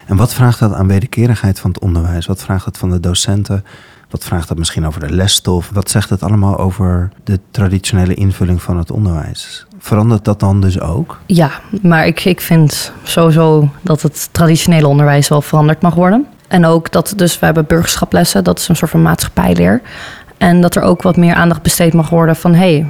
En 0.07 0.17
wat 0.17 0.35
vraagt 0.35 0.59
dat 0.59 0.73
aan 0.73 0.89
wederkerigheid 0.89 1.61
van 1.61 1.71
het 1.71 1.81
onderwijs? 1.81 2.27
Wat 2.27 2.43
vraagt 2.43 2.65
het 2.65 2.79
van 2.79 2.91
de 2.91 3.01
docenten? 3.01 3.65
Wat 4.11 4.25
vraagt 4.25 4.49
dat 4.49 4.59
misschien 4.59 4.87
over 4.87 5.01
de 5.01 5.15
lesstof? 5.15 5.71
Wat 5.73 5.91
zegt 5.91 6.11
het 6.11 6.23
allemaal 6.23 6.59
over 6.59 7.11
de 7.25 7.41
traditionele 7.51 8.15
invulling 8.15 8.63
van 8.63 8.79
het 8.79 8.91
onderwijs? 8.91 9.67
Verandert 9.79 10.25
dat 10.25 10.41
dan 10.41 10.61
dus 10.61 10.81
ook? 10.81 11.19
Ja, 11.27 11.51
maar 11.83 12.07
ik, 12.07 12.25
ik 12.25 12.41
vind 12.41 12.93
sowieso 13.03 13.71
dat 13.83 14.03
het 14.03 14.29
traditionele 14.33 14.87
onderwijs 14.87 15.29
wel 15.29 15.43
veranderd 15.43 15.83
mag 15.83 15.95
worden. 15.95 16.27
En 16.49 16.65
ook 16.65 16.93
dat, 16.93 17.13
dus 17.17 17.39
we 17.39 17.45
hebben 17.45 17.67
burgerschaplessen, 17.67 18.45
dat 18.45 18.59
is 18.59 18.69
een 18.69 18.77
soort 18.77 18.91
van 18.91 19.03
maatschappijleer. 19.03 19.83
En 20.39 20.61
dat 20.61 20.77
er 20.77 20.83
ook 20.83 21.03
wat 21.03 21.17
meer 21.17 21.35
aandacht 21.35 21.63
besteed 21.63 21.95
mag 21.95 22.09
worden 22.09 22.37
van... 22.37 22.55
hé, 22.55 22.59
hey, 22.59 22.87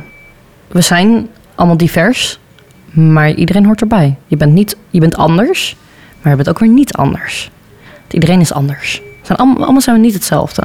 we 0.76 0.82
zijn 0.82 1.28
allemaal 1.54 1.76
divers, 1.76 2.38
maar 2.90 3.30
iedereen 3.30 3.64
hoort 3.64 3.80
erbij. 3.80 4.16
Je 4.26 4.36
bent, 4.36 4.52
niet, 4.52 4.76
je 4.90 5.00
bent 5.00 5.16
anders, 5.16 5.76
maar 6.20 6.30
je 6.30 6.36
bent 6.36 6.48
ook 6.48 6.58
weer 6.58 6.68
niet 6.68 6.92
anders. 6.92 7.50
Iedereen 8.10 8.40
is 8.40 8.52
anders. 8.52 9.02
Zijn 9.22 9.38
allemaal, 9.38 9.62
allemaal 9.62 9.80
zijn 9.80 9.96
we 9.96 10.02
niet 10.02 10.14
hetzelfde. 10.14 10.62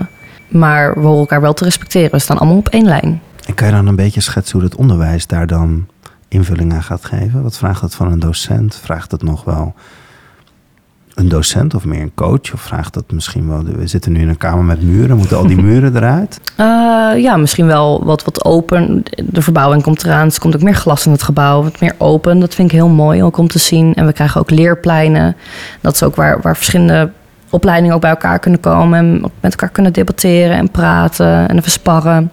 Maar 0.47 0.93
we 0.93 0.99
horen 0.99 1.19
elkaar 1.19 1.41
wel 1.41 1.53
te 1.53 1.63
respecteren. 1.63 2.11
We 2.11 2.19
staan 2.19 2.37
allemaal 2.37 2.57
op 2.57 2.69
één 2.69 2.85
lijn. 2.85 3.21
En 3.45 3.53
kan 3.53 3.67
je 3.67 3.73
dan 3.73 3.87
een 3.87 3.95
beetje 3.95 4.21
schetsen 4.21 4.59
hoe 4.59 4.67
het 4.67 4.77
onderwijs 4.77 5.27
daar 5.27 5.47
dan 5.47 5.87
invulling 6.27 6.73
aan 6.73 6.83
gaat 6.83 7.05
geven? 7.05 7.43
Wat 7.43 7.57
vraagt 7.57 7.81
het 7.81 7.95
van 7.95 8.11
een 8.11 8.19
docent? 8.19 8.75
Vraagt 8.75 9.11
het 9.11 9.23
nog 9.23 9.43
wel 9.43 9.73
een 11.15 11.29
docent 11.29 11.75
of 11.75 11.85
meer 11.85 12.01
een 12.01 12.13
coach? 12.15 12.53
Of 12.53 12.61
vraagt 12.61 12.93
dat 12.93 13.11
misschien 13.11 13.47
wel... 13.47 13.63
We 13.63 13.87
zitten 13.87 14.11
nu 14.11 14.21
in 14.21 14.29
een 14.29 14.37
kamer 14.37 14.63
met 14.63 14.81
muren. 14.81 15.17
Moeten 15.17 15.37
al 15.37 15.47
die 15.47 15.61
muren 15.71 15.95
eruit? 15.95 16.39
Uh, 16.57 17.21
ja, 17.21 17.37
misschien 17.37 17.65
wel 17.65 18.05
wat, 18.05 18.23
wat 18.23 18.45
open. 18.45 19.03
De 19.25 19.41
verbouwing 19.41 19.83
komt 19.83 20.03
eraan. 20.03 20.25
Dus 20.25 20.35
er 20.35 20.41
komt 20.41 20.55
ook 20.55 20.61
meer 20.61 20.75
glas 20.75 21.05
in 21.05 21.11
het 21.11 21.23
gebouw. 21.23 21.63
Wat 21.63 21.79
meer 21.79 21.95
open. 21.97 22.39
Dat 22.39 22.55
vind 22.55 22.71
ik 22.71 22.77
heel 22.77 22.89
mooi 22.89 23.23
ook 23.23 23.37
om 23.37 23.47
te 23.47 23.59
zien. 23.59 23.93
En 23.93 24.05
we 24.05 24.13
krijgen 24.13 24.41
ook 24.41 24.49
leerpleinen. 24.49 25.35
Dat 25.81 25.93
is 25.93 26.03
ook 26.03 26.15
waar, 26.15 26.41
waar 26.41 26.55
verschillende 26.55 27.11
opleidingen 27.49 27.95
ook 27.95 28.01
bij 28.01 28.09
elkaar 28.09 28.39
kunnen 28.39 28.59
komen. 28.59 28.99
En 28.99 29.21
met 29.39 29.51
elkaar 29.51 29.69
kunnen 29.69 29.93
debatteren 29.93 30.57
en 30.57 30.71
praten 30.71 31.49
en 31.49 31.57
even 31.57 31.71
sparren. 31.71 32.31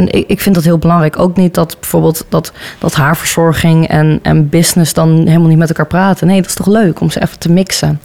En 0.00 0.12
ik, 0.12 0.28
ik 0.28 0.40
vind 0.40 0.54
dat 0.54 0.64
heel 0.64 0.78
belangrijk. 0.78 1.18
Ook 1.18 1.36
niet 1.36 1.54
dat 1.54 1.76
bijvoorbeeld 1.80 2.24
dat, 2.28 2.52
dat 2.78 2.94
haarverzorging 2.94 3.88
en, 3.88 4.20
en 4.22 4.48
business 4.48 4.92
dan 4.92 5.26
helemaal 5.26 5.48
niet 5.48 5.58
met 5.58 5.68
elkaar 5.68 5.86
praten. 5.86 6.26
Nee, 6.26 6.40
dat 6.40 6.48
is 6.48 6.54
toch 6.54 6.66
leuk 6.66 7.00
om 7.00 7.10
ze 7.10 7.22
even 7.22 7.38
te 7.38 7.52
mixen. 7.52 8.00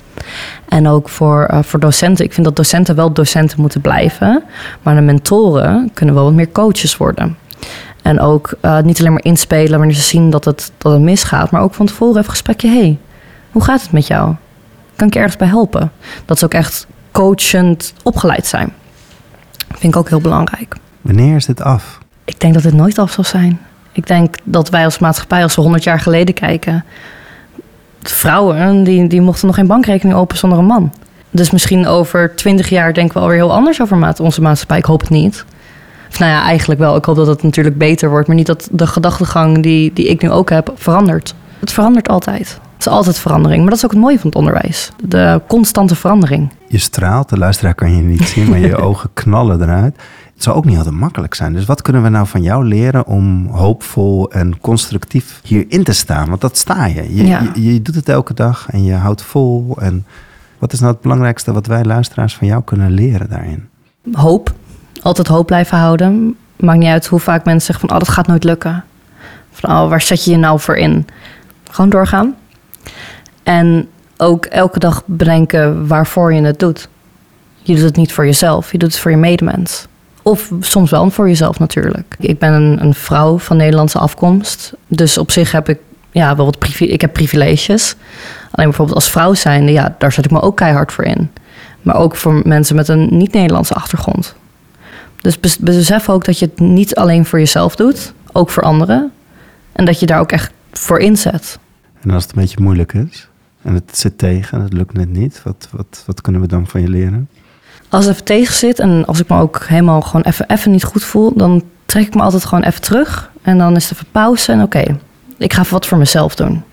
En 0.70 0.88
ook 0.88 1.10
voor, 1.10 1.48
uh, 1.52 1.64
voor 1.64 1.80
docenten. 1.80 2.26
Ik 2.26 2.34
vind 2.34 2.46
dat 2.46 2.56
docenten 2.56 2.96
wel 2.96 3.12
docenten 3.12 3.62
moeten 3.62 3.82
blijven. 3.82 4.44
Maar 4.82 4.96
de 4.96 5.02
mentoren 5.02 5.90
kunnen 5.94 6.16
wel 6.16 6.24
wat 6.24 6.34
meer 6.34 6.52
coaches 6.52 6.98
worden. 6.98 7.38
En 8.02 8.20
ook 8.20 8.54
uh, 8.62 8.80
niet 8.80 9.00
alleen 9.00 9.12
maar 9.12 9.24
inspelen 9.24 9.78
wanneer 9.78 9.96
ze 9.96 10.02
zien 10.02 10.30
dat 10.30 10.46
het, 10.46 10.72
dat 10.78 10.92
het 10.92 11.02
misgaat. 11.02 11.52
Maar 11.52 11.62
ook 11.62 11.74
van 11.74 11.86
tevoren 11.86 12.18
even 12.18 12.30
gesprekje. 12.30 12.68
hey, 12.68 12.98
hoe 13.52 13.64
gaat 13.64 13.82
het 13.82 13.92
met 13.92 14.08
jou? 14.08 14.36
Kan 14.96 15.08
ik 15.08 15.14
je 15.14 15.20
ergens 15.20 15.38
bij 15.38 15.48
helpen? 15.48 15.92
Dat 16.26 16.40
ze 16.40 16.46
ook 16.46 16.54
echt 16.54 16.88
coachend 17.12 17.94
opgeleid 18.04 18.46
zijn. 18.46 18.74
Vind 19.68 19.94
ik 19.94 20.00
ook 20.00 20.10
heel 20.10 20.22
belangrijk. 20.22 20.76
Wanneer 21.06 21.36
is 21.36 21.46
dit 21.46 21.62
af? 21.62 22.00
Ik 22.24 22.40
denk 22.40 22.54
dat 22.54 22.64
het 22.64 22.74
nooit 22.74 23.00
af 23.00 23.12
zal 23.12 23.24
zijn. 23.24 23.60
Ik 23.92 24.08
denk 24.08 24.36
dat 24.44 24.70
wij 24.70 24.86
als 24.86 25.00
maatschappij, 25.00 25.44
als 25.44 25.56
we 25.56 25.62
100 25.62 25.84
jaar 25.84 26.00
geleden 26.00 26.34
kijken, 26.34 26.86
vrouwen 28.02 28.84
die, 28.84 29.08
die 29.08 29.22
mochten 29.22 29.48
nog 29.48 29.56
geen 29.56 29.68
bankrekening 29.68 30.18
open 30.18 30.38
zonder 30.38 30.60
een 30.60 30.66
man. 30.66 30.94
Dus 31.32 31.52
misschien 31.52 31.88
over 31.88 32.36
20 32.36 32.70
jaar 32.70 32.94
denken 32.94 33.14
we 33.14 33.20
alweer 33.20 33.38
heel 33.38 33.54
anders 33.54 33.82
over 33.82 34.14
onze 34.22 34.42
maatschappij. 34.42 34.78
Ik 34.78 34.86
hoop 34.86 35.00
het 35.00 35.10
niet. 35.10 35.46
Of 36.10 36.20
nou 36.20 36.32
ja, 36.32 36.44
eigenlijk 36.44 36.80
wel. 36.80 36.96
Ik 36.96 37.06
hoop 37.06 37.16
dat 37.16 37.28
het 37.28 37.44
natuurlijk 37.44 37.78
beter 37.78 38.10
wordt. 38.10 38.28
Maar 38.28 38.36
niet 38.36 38.46
dat 38.46 38.68
de 38.72 38.88
gedachtegang 38.88 39.64
die, 39.64 39.94
die 39.94 40.08
ik 40.08 40.22
nu 40.22 40.30
ook 40.30 40.50
heb 40.50 40.72
verandert. 40.76 41.34
Het 41.60 41.72
verandert 41.72 42.10
altijd. 42.10 42.60
Het 42.74 42.86
is 42.86 42.88
altijd 42.88 43.20
verandering. 43.20 43.62
Maar 43.62 43.70
dat 43.70 43.78
is 43.78 43.86
ook 43.86 43.92
het 43.92 44.00
mooie 44.00 44.20
van 44.20 44.28
het 44.28 44.38
onderwijs. 44.38 44.92
De 45.04 45.42
constante 45.48 45.96
verandering. 45.96 46.52
Je 46.68 46.78
straalt, 46.78 47.30
de 47.30 47.38
luisteraar 47.38 47.76
kan 47.76 47.96
je 47.96 48.02
niet 48.02 48.24
zien, 48.24 48.50
maar 48.50 48.60
je 48.60 48.76
ogen 48.88 49.10
knallen 49.14 49.62
eruit. 49.62 49.96
Het 50.36 50.44
zou 50.44 50.56
ook 50.56 50.66
niet 50.66 50.78
altijd 50.78 50.96
makkelijk 50.96 51.34
zijn. 51.34 51.54
Dus 51.54 51.66
wat 51.66 51.82
kunnen 51.82 52.04
we 52.04 52.10
nou 52.10 52.28
van 52.28 52.42
jou 52.42 52.66
leren 52.66 53.06
om 53.06 53.48
hoopvol 53.48 54.32
en 54.32 54.60
constructief 54.60 55.40
hierin 55.44 55.84
te 55.84 55.94
staan? 55.94 56.30
Want 56.30 56.42
dat 56.42 56.58
sta 56.58 56.86
je. 56.86 57.16
Je, 57.16 57.26
Ja. 57.26 57.52
je. 57.54 57.74
je 57.74 57.82
doet 57.82 57.96
het 57.96 58.10
elke 58.10 58.34
dag 58.34 58.68
en 58.70 58.84
je 58.84 58.94
houdt 58.94 59.22
vol. 59.22 59.76
En 59.80 60.06
wat 60.60 60.74
is 60.74 60.80
nou 60.80 60.92
het 60.92 61.02
belangrijkste 61.02 61.54
wat 61.54 61.68
wij 61.68 61.84
luisteraars 61.84 62.36
van 62.36 62.48
jou 62.48 62.64
kunnen 62.64 62.92
leren 62.92 63.30
daarin? 63.30 63.70
Hoop. 64.12 64.54
Altijd 65.02 65.28
hoop 65.28 65.46
blijven 65.46 65.78
houden. 65.78 66.36
Maakt 66.56 66.80
niet 66.80 66.90
uit 66.90 67.08
hoe 67.08 67.20
vaak 67.20 67.46
mensen 67.46 67.66
zeggen 67.66 67.88
van... 67.88 67.98
oh, 67.98 68.06
dat 68.06 68.14
gaat 68.14 68.28
nooit 68.28 68.44
lukken. 68.44 68.84
Van, 69.52 69.70
oh, 69.70 69.90
waar 69.90 70.02
zet 70.02 70.24
je 70.26 70.32
je 70.32 70.38
nou 70.38 70.60
voor 70.60 70.76
in? 70.78 71.08
Gewoon 71.72 71.90
doorgaan. 71.90 72.36
En 73.44 73.88
ook 74.18 74.46
elke 74.46 74.80
dag 74.80 75.04
bedenken 75.06 75.88
waarvoor 75.88 76.34
je 76.34 76.42
het 76.42 76.60
doet. 76.60 76.90
Je 77.62 77.74
doet 77.76 77.84
het 77.84 77.96
niet 77.96 78.14
voor 78.14 78.26
jezelf. 78.26 78.72
Je 78.72 78.78
doet 78.78 78.92
het 78.92 79.02
voor 79.02 79.12
je 79.12 79.18
medemens. 79.18 79.88
Of 80.28 80.52
soms 80.60 80.92
wel 80.92 81.10
voor 81.10 81.28
jezelf 81.28 81.60
natuurlijk. 81.60 82.16
Ik 82.20 82.40
ben 82.40 82.54
een, 82.54 82.84
een 82.84 82.94
vrouw 82.94 83.38
van 83.38 83.58
Nederlandse 83.58 84.00
afkomst. 84.00 84.74
Dus 84.88 85.18
op 85.18 85.32
zich 85.32 85.52
heb 85.52 85.70
ik 85.70 85.80
ja, 86.12 86.36
wel 86.36 86.46
wat 86.46 86.60
privi 86.60 86.86
ik 86.86 87.02
heb 87.02 87.14
privileges. 87.14 87.96
Alleen 88.52 88.68
bijvoorbeeld 88.68 88.98
als 88.98 89.10
vrouw 89.10 89.34
zijnde, 89.34 89.72
ja, 89.72 89.96
daar 89.98 90.12
zet 90.12 90.26
ik 90.26 90.32
me 90.32 90.42
ook 90.42 90.58
keihard 90.58 90.92
voor 90.92 91.04
in. 91.04 91.32
Maar 91.82 91.96
ook 91.96 92.16
voor 92.16 92.42
mensen 92.44 92.76
met 92.76 92.88
een 92.88 93.18
niet-Nederlandse 93.18 93.74
achtergrond. 93.74 94.36
Dus 95.22 95.40
bes- 95.40 95.58
besef 95.58 96.10
ook 96.10 96.26
dat 96.26 96.40
je 96.40 96.46
het 96.46 96.60
niet 96.60 96.96
alleen 96.96 97.26
voor 97.26 97.40
jezelf 97.40 97.76
doet. 97.76 98.14
ook 98.32 98.50
voor 98.50 98.64
anderen. 98.64 99.12
En 99.72 99.86
dat 99.86 100.00
je 100.00 100.06
daar 100.06 100.20
ook 100.20 100.32
echt 100.32 100.52
voor 100.72 101.00
inzet. 101.00 101.60
En 102.02 102.10
als 102.12 102.24
het 102.24 102.36
een 102.36 102.42
beetje 102.42 102.62
moeilijk 102.62 102.94
is 102.94 103.30
en 103.62 103.74
het 103.74 103.98
zit 103.98 104.18
tegen 104.18 104.58
en 104.58 104.64
het 104.64 104.74
lukt 104.74 104.94
net 104.94 105.10
niet, 105.10 105.42
wat, 105.44 105.68
wat, 105.72 106.04
wat 106.06 106.22
kunnen 106.22 106.42
we 106.42 106.48
dan 106.48 106.68
van 106.68 106.82
je 106.82 106.90
leren? 106.90 107.30
Als 107.96 108.06
het 108.06 108.14
even 108.14 108.26
tegen 108.26 108.54
zit 108.54 108.80
en 108.80 109.06
als 109.06 109.20
ik 109.20 109.30
me 109.30 109.40
ook 109.40 109.66
helemaal 109.68 110.02
gewoon 110.02 110.22
even, 110.22 110.50
even 110.50 110.72
niet 110.72 110.84
goed 110.84 111.04
voel, 111.04 111.34
dan 111.36 111.64
trek 111.86 112.08
ik 112.08 112.16
me 112.16 112.22
altijd 112.22 112.46
gewoon 112.46 112.64
even 112.64 112.82
terug. 112.82 113.32
En 113.42 113.58
dan 113.58 113.76
is 113.76 113.84
het 113.84 113.94
even 113.94 114.12
pauze 114.12 114.52
en 114.52 114.62
oké, 114.62 114.98
ik 115.38 115.54
ga 115.54 115.62
even 115.62 115.74
wat 115.74 115.86
voor 115.86 115.98
mezelf 115.98 116.36
doen. 116.36 116.64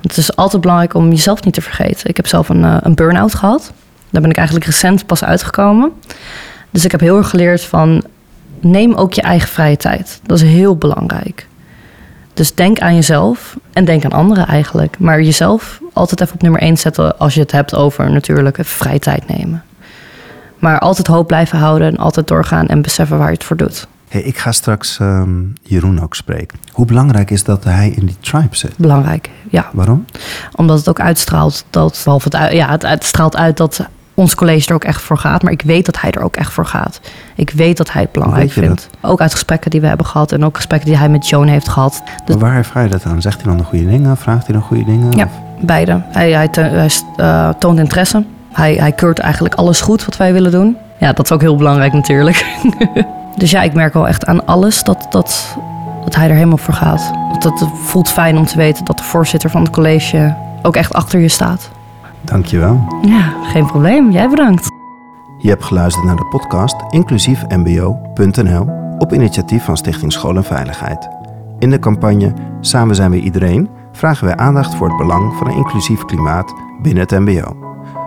Het 0.00 0.16
is 0.16 0.36
altijd 0.36 0.62
belangrijk 0.62 0.94
om 0.94 1.10
jezelf 1.10 1.44
niet 1.44 1.54
te 1.54 1.60
vergeten. 1.60 2.08
Ik 2.08 2.16
heb 2.16 2.26
zelf 2.26 2.48
een, 2.48 2.62
uh, 2.62 2.76
een 2.80 2.94
burn-out 2.94 3.34
gehad. 3.34 3.72
Daar 4.10 4.20
ben 4.20 4.30
ik 4.30 4.36
eigenlijk 4.36 4.66
recent 4.66 5.06
pas 5.06 5.24
uitgekomen. 5.24 5.92
Dus 6.70 6.84
ik 6.84 6.90
heb 6.90 7.00
heel 7.00 7.16
erg 7.16 7.28
geleerd 7.28 7.64
van 7.64 8.04
neem 8.60 8.94
ook 8.94 9.12
je 9.12 9.22
eigen 9.22 9.48
vrije 9.48 9.76
tijd. 9.76 10.20
Dat 10.26 10.36
is 10.36 10.48
heel 10.48 10.76
belangrijk. 10.76 11.46
Dus 12.34 12.54
denk 12.54 12.78
aan 12.78 12.94
jezelf 12.94 13.56
en 13.72 13.84
denk 13.84 14.04
aan 14.04 14.12
anderen 14.12 14.46
eigenlijk. 14.46 14.98
Maar 14.98 15.22
jezelf 15.22 15.80
altijd 15.92 16.20
even 16.20 16.34
op 16.34 16.42
nummer 16.42 16.60
1 16.60 16.76
zetten 16.76 17.18
als 17.18 17.34
je 17.34 17.40
het 17.40 17.52
hebt 17.52 17.74
over 17.74 18.10
natuurlijk 18.10 18.58
vrije 18.60 18.98
tijd 18.98 19.28
nemen. 19.28 19.62
Maar 20.64 20.78
altijd 20.78 21.06
hoop 21.06 21.26
blijven 21.26 21.58
houden 21.58 21.88
en 21.88 21.96
altijd 21.96 22.28
doorgaan 22.28 22.66
en 22.66 22.82
beseffen 22.82 23.18
waar 23.18 23.26
je 23.26 23.34
het 23.34 23.44
voor 23.44 23.56
doet. 23.56 23.86
Hey, 24.08 24.22
ik 24.22 24.38
ga 24.38 24.52
straks 24.52 24.98
ehm, 24.98 25.42
Jeroen 25.62 26.02
ook 26.02 26.14
spreken. 26.14 26.58
Hoe 26.72 26.86
belangrijk 26.86 27.30
is 27.30 27.44
dat 27.44 27.64
hij 27.64 27.88
in 27.88 28.06
die 28.06 28.16
tribe 28.20 28.56
zit? 28.56 28.76
Belangrijk, 28.76 29.30
ja. 29.50 29.70
Waarom? 29.72 30.04
Omdat 30.54 30.78
het 30.78 30.88
ook 30.88 31.00
uitstraalt 31.00 31.64
dat, 31.70 32.00
behalve 32.04 32.28
het, 32.36 32.52
ja, 32.52 32.70
het, 32.70 32.82
het 32.82 33.04
straalt 33.04 33.36
uit 33.36 33.56
dat 33.56 33.88
ons 34.14 34.34
college 34.34 34.68
er 34.68 34.74
ook 34.74 34.84
echt 34.84 35.02
voor 35.02 35.18
gaat. 35.18 35.42
Maar 35.42 35.52
ik 35.52 35.62
weet 35.62 35.86
dat 35.86 36.00
hij 36.00 36.10
er 36.10 36.22
ook 36.22 36.36
echt 36.36 36.52
voor 36.52 36.66
gaat. 36.66 37.00
Ik 37.34 37.50
weet 37.50 37.76
dat 37.76 37.92
hij 37.92 38.02
het 38.02 38.12
belangrijk 38.12 38.52
vindt. 38.52 38.90
Ook 39.00 39.20
uit 39.20 39.32
gesprekken 39.32 39.70
die 39.70 39.80
we 39.80 39.86
hebben 39.86 40.06
gehad 40.06 40.32
en 40.32 40.44
ook 40.44 40.56
gesprekken 40.56 40.88
die 40.88 40.98
hij 40.98 41.08
met 41.08 41.28
Joan 41.28 41.48
heeft 41.48 41.68
gehad. 41.68 42.02
Dus... 42.24 42.36
Maar 42.36 42.52
waar 42.52 42.64
vraag 42.64 42.84
je 42.84 42.90
dat 42.90 43.04
aan? 43.04 43.22
Zegt 43.22 43.36
hij 43.36 43.50
dan 43.50 43.56
de 43.56 43.64
goede 43.64 43.86
dingen? 43.86 44.16
Vraagt 44.16 44.46
hij 44.46 44.54
dan 44.54 44.64
goede 44.64 44.84
dingen? 44.84 45.12
Ja, 45.16 45.28
beide. 45.60 46.02
Hij, 46.08 46.32
hij, 46.32 46.48
hij 46.52 46.90
uh, 47.16 47.48
toont 47.48 47.78
interesse. 47.78 48.24
Hij, 48.54 48.74
hij 48.74 48.92
keurt 48.92 49.18
eigenlijk 49.18 49.54
alles 49.54 49.80
goed 49.80 50.04
wat 50.04 50.16
wij 50.16 50.32
willen 50.32 50.50
doen. 50.50 50.76
Ja, 50.98 51.12
dat 51.12 51.24
is 51.24 51.32
ook 51.32 51.40
heel 51.40 51.56
belangrijk 51.56 51.92
natuurlijk. 51.92 52.46
dus 53.36 53.50
ja, 53.50 53.62
ik 53.62 53.74
merk 53.74 53.92
wel 53.92 54.08
echt 54.08 54.26
aan 54.26 54.46
alles 54.46 54.82
dat, 54.82 55.06
dat, 55.10 55.56
dat 56.04 56.14
hij 56.14 56.28
er 56.28 56.34
helemaal 56.34 56.56
voor 56.56 56.74
gaat. 56.74 57.10
Dat 57.38 57.60
het 57.60 57.68
voelt 57.74 58.08
fijn 58.08 58.36
om 58.36 58.46
te 58.46 58.56
weten 58.56 58.84
dat 58.84 58.98
de 58.98 59.04
voorzitter 59.04 59.50
van 59.50 59.62
het 59.62 59.70
college 59.70 60.34
ook 60.62 60.76
echt 60.76 60.92
achter 60.92 61.20
je 61.20 61.28
staat. 61.28 61.70
Dankjewel. 62.20 62.98
Ja, 63.02 63.32
geen 63.42 63.66
probleem. 63.66 64.10
Jij 64.10 64.28
bedankt. 64.28 64.68
Je 65.38 65.48
hebt 65.48 65.64
geluisterd 65.64 66.06
naar 66.06 66.16
de 66.16 66.26
podcast 66.30 66.76
inclusiefmbo.nl 66.90 68.68
op 68.98 69.12
initiatief 69.12 69.64
van 69.64 69.76
Stichting 69.76 70.12
School 70.12 70.36
en 70.36 70.44
Veiligheid. 70.44 71.08
In 71.58 71.70
de 71.70 71.78
campagne 71.78 72.32
Samen 72.60 72.94
zijn 72.94 73.10
we 73.10 73.20
iedereen 73.20 73.68
vragen 73.92 74.26
wij 74.26 74.36
aandacht 74.36 74.74
voor 74.74 74.88
het 74.88 74.96
belang 74.96 75.34
van 75.36 75.46
een 75.46 75.56
inclusief 75.56 76.04
klimaat 76.04 76.54
binnen 76.82 77.02
het 77.02 77.10
MBO. 77.10 77.63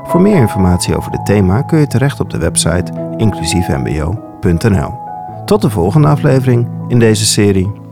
Voor 0.08 0.22
meer 0.22 0.36
informatie 0.36 0.98
over 0.98 1.12
dit 1.12 1.26
thema 1.26 1.62
kun 1.62 1.80
je 1.80 1.88
terecht 1.88 2.20
op 2.20 2.30
de 2.30 2.38
website 2.38 3.14
inclusiefmbo.nl. 3.18 5.00
Tot 5.46 5.62
de 5.62 5.70
volgende 5.70 6.08
aflevering 6.08 6.68
in 6.88 7.00
deze 7.00 7.26
serie. 7.26 7.87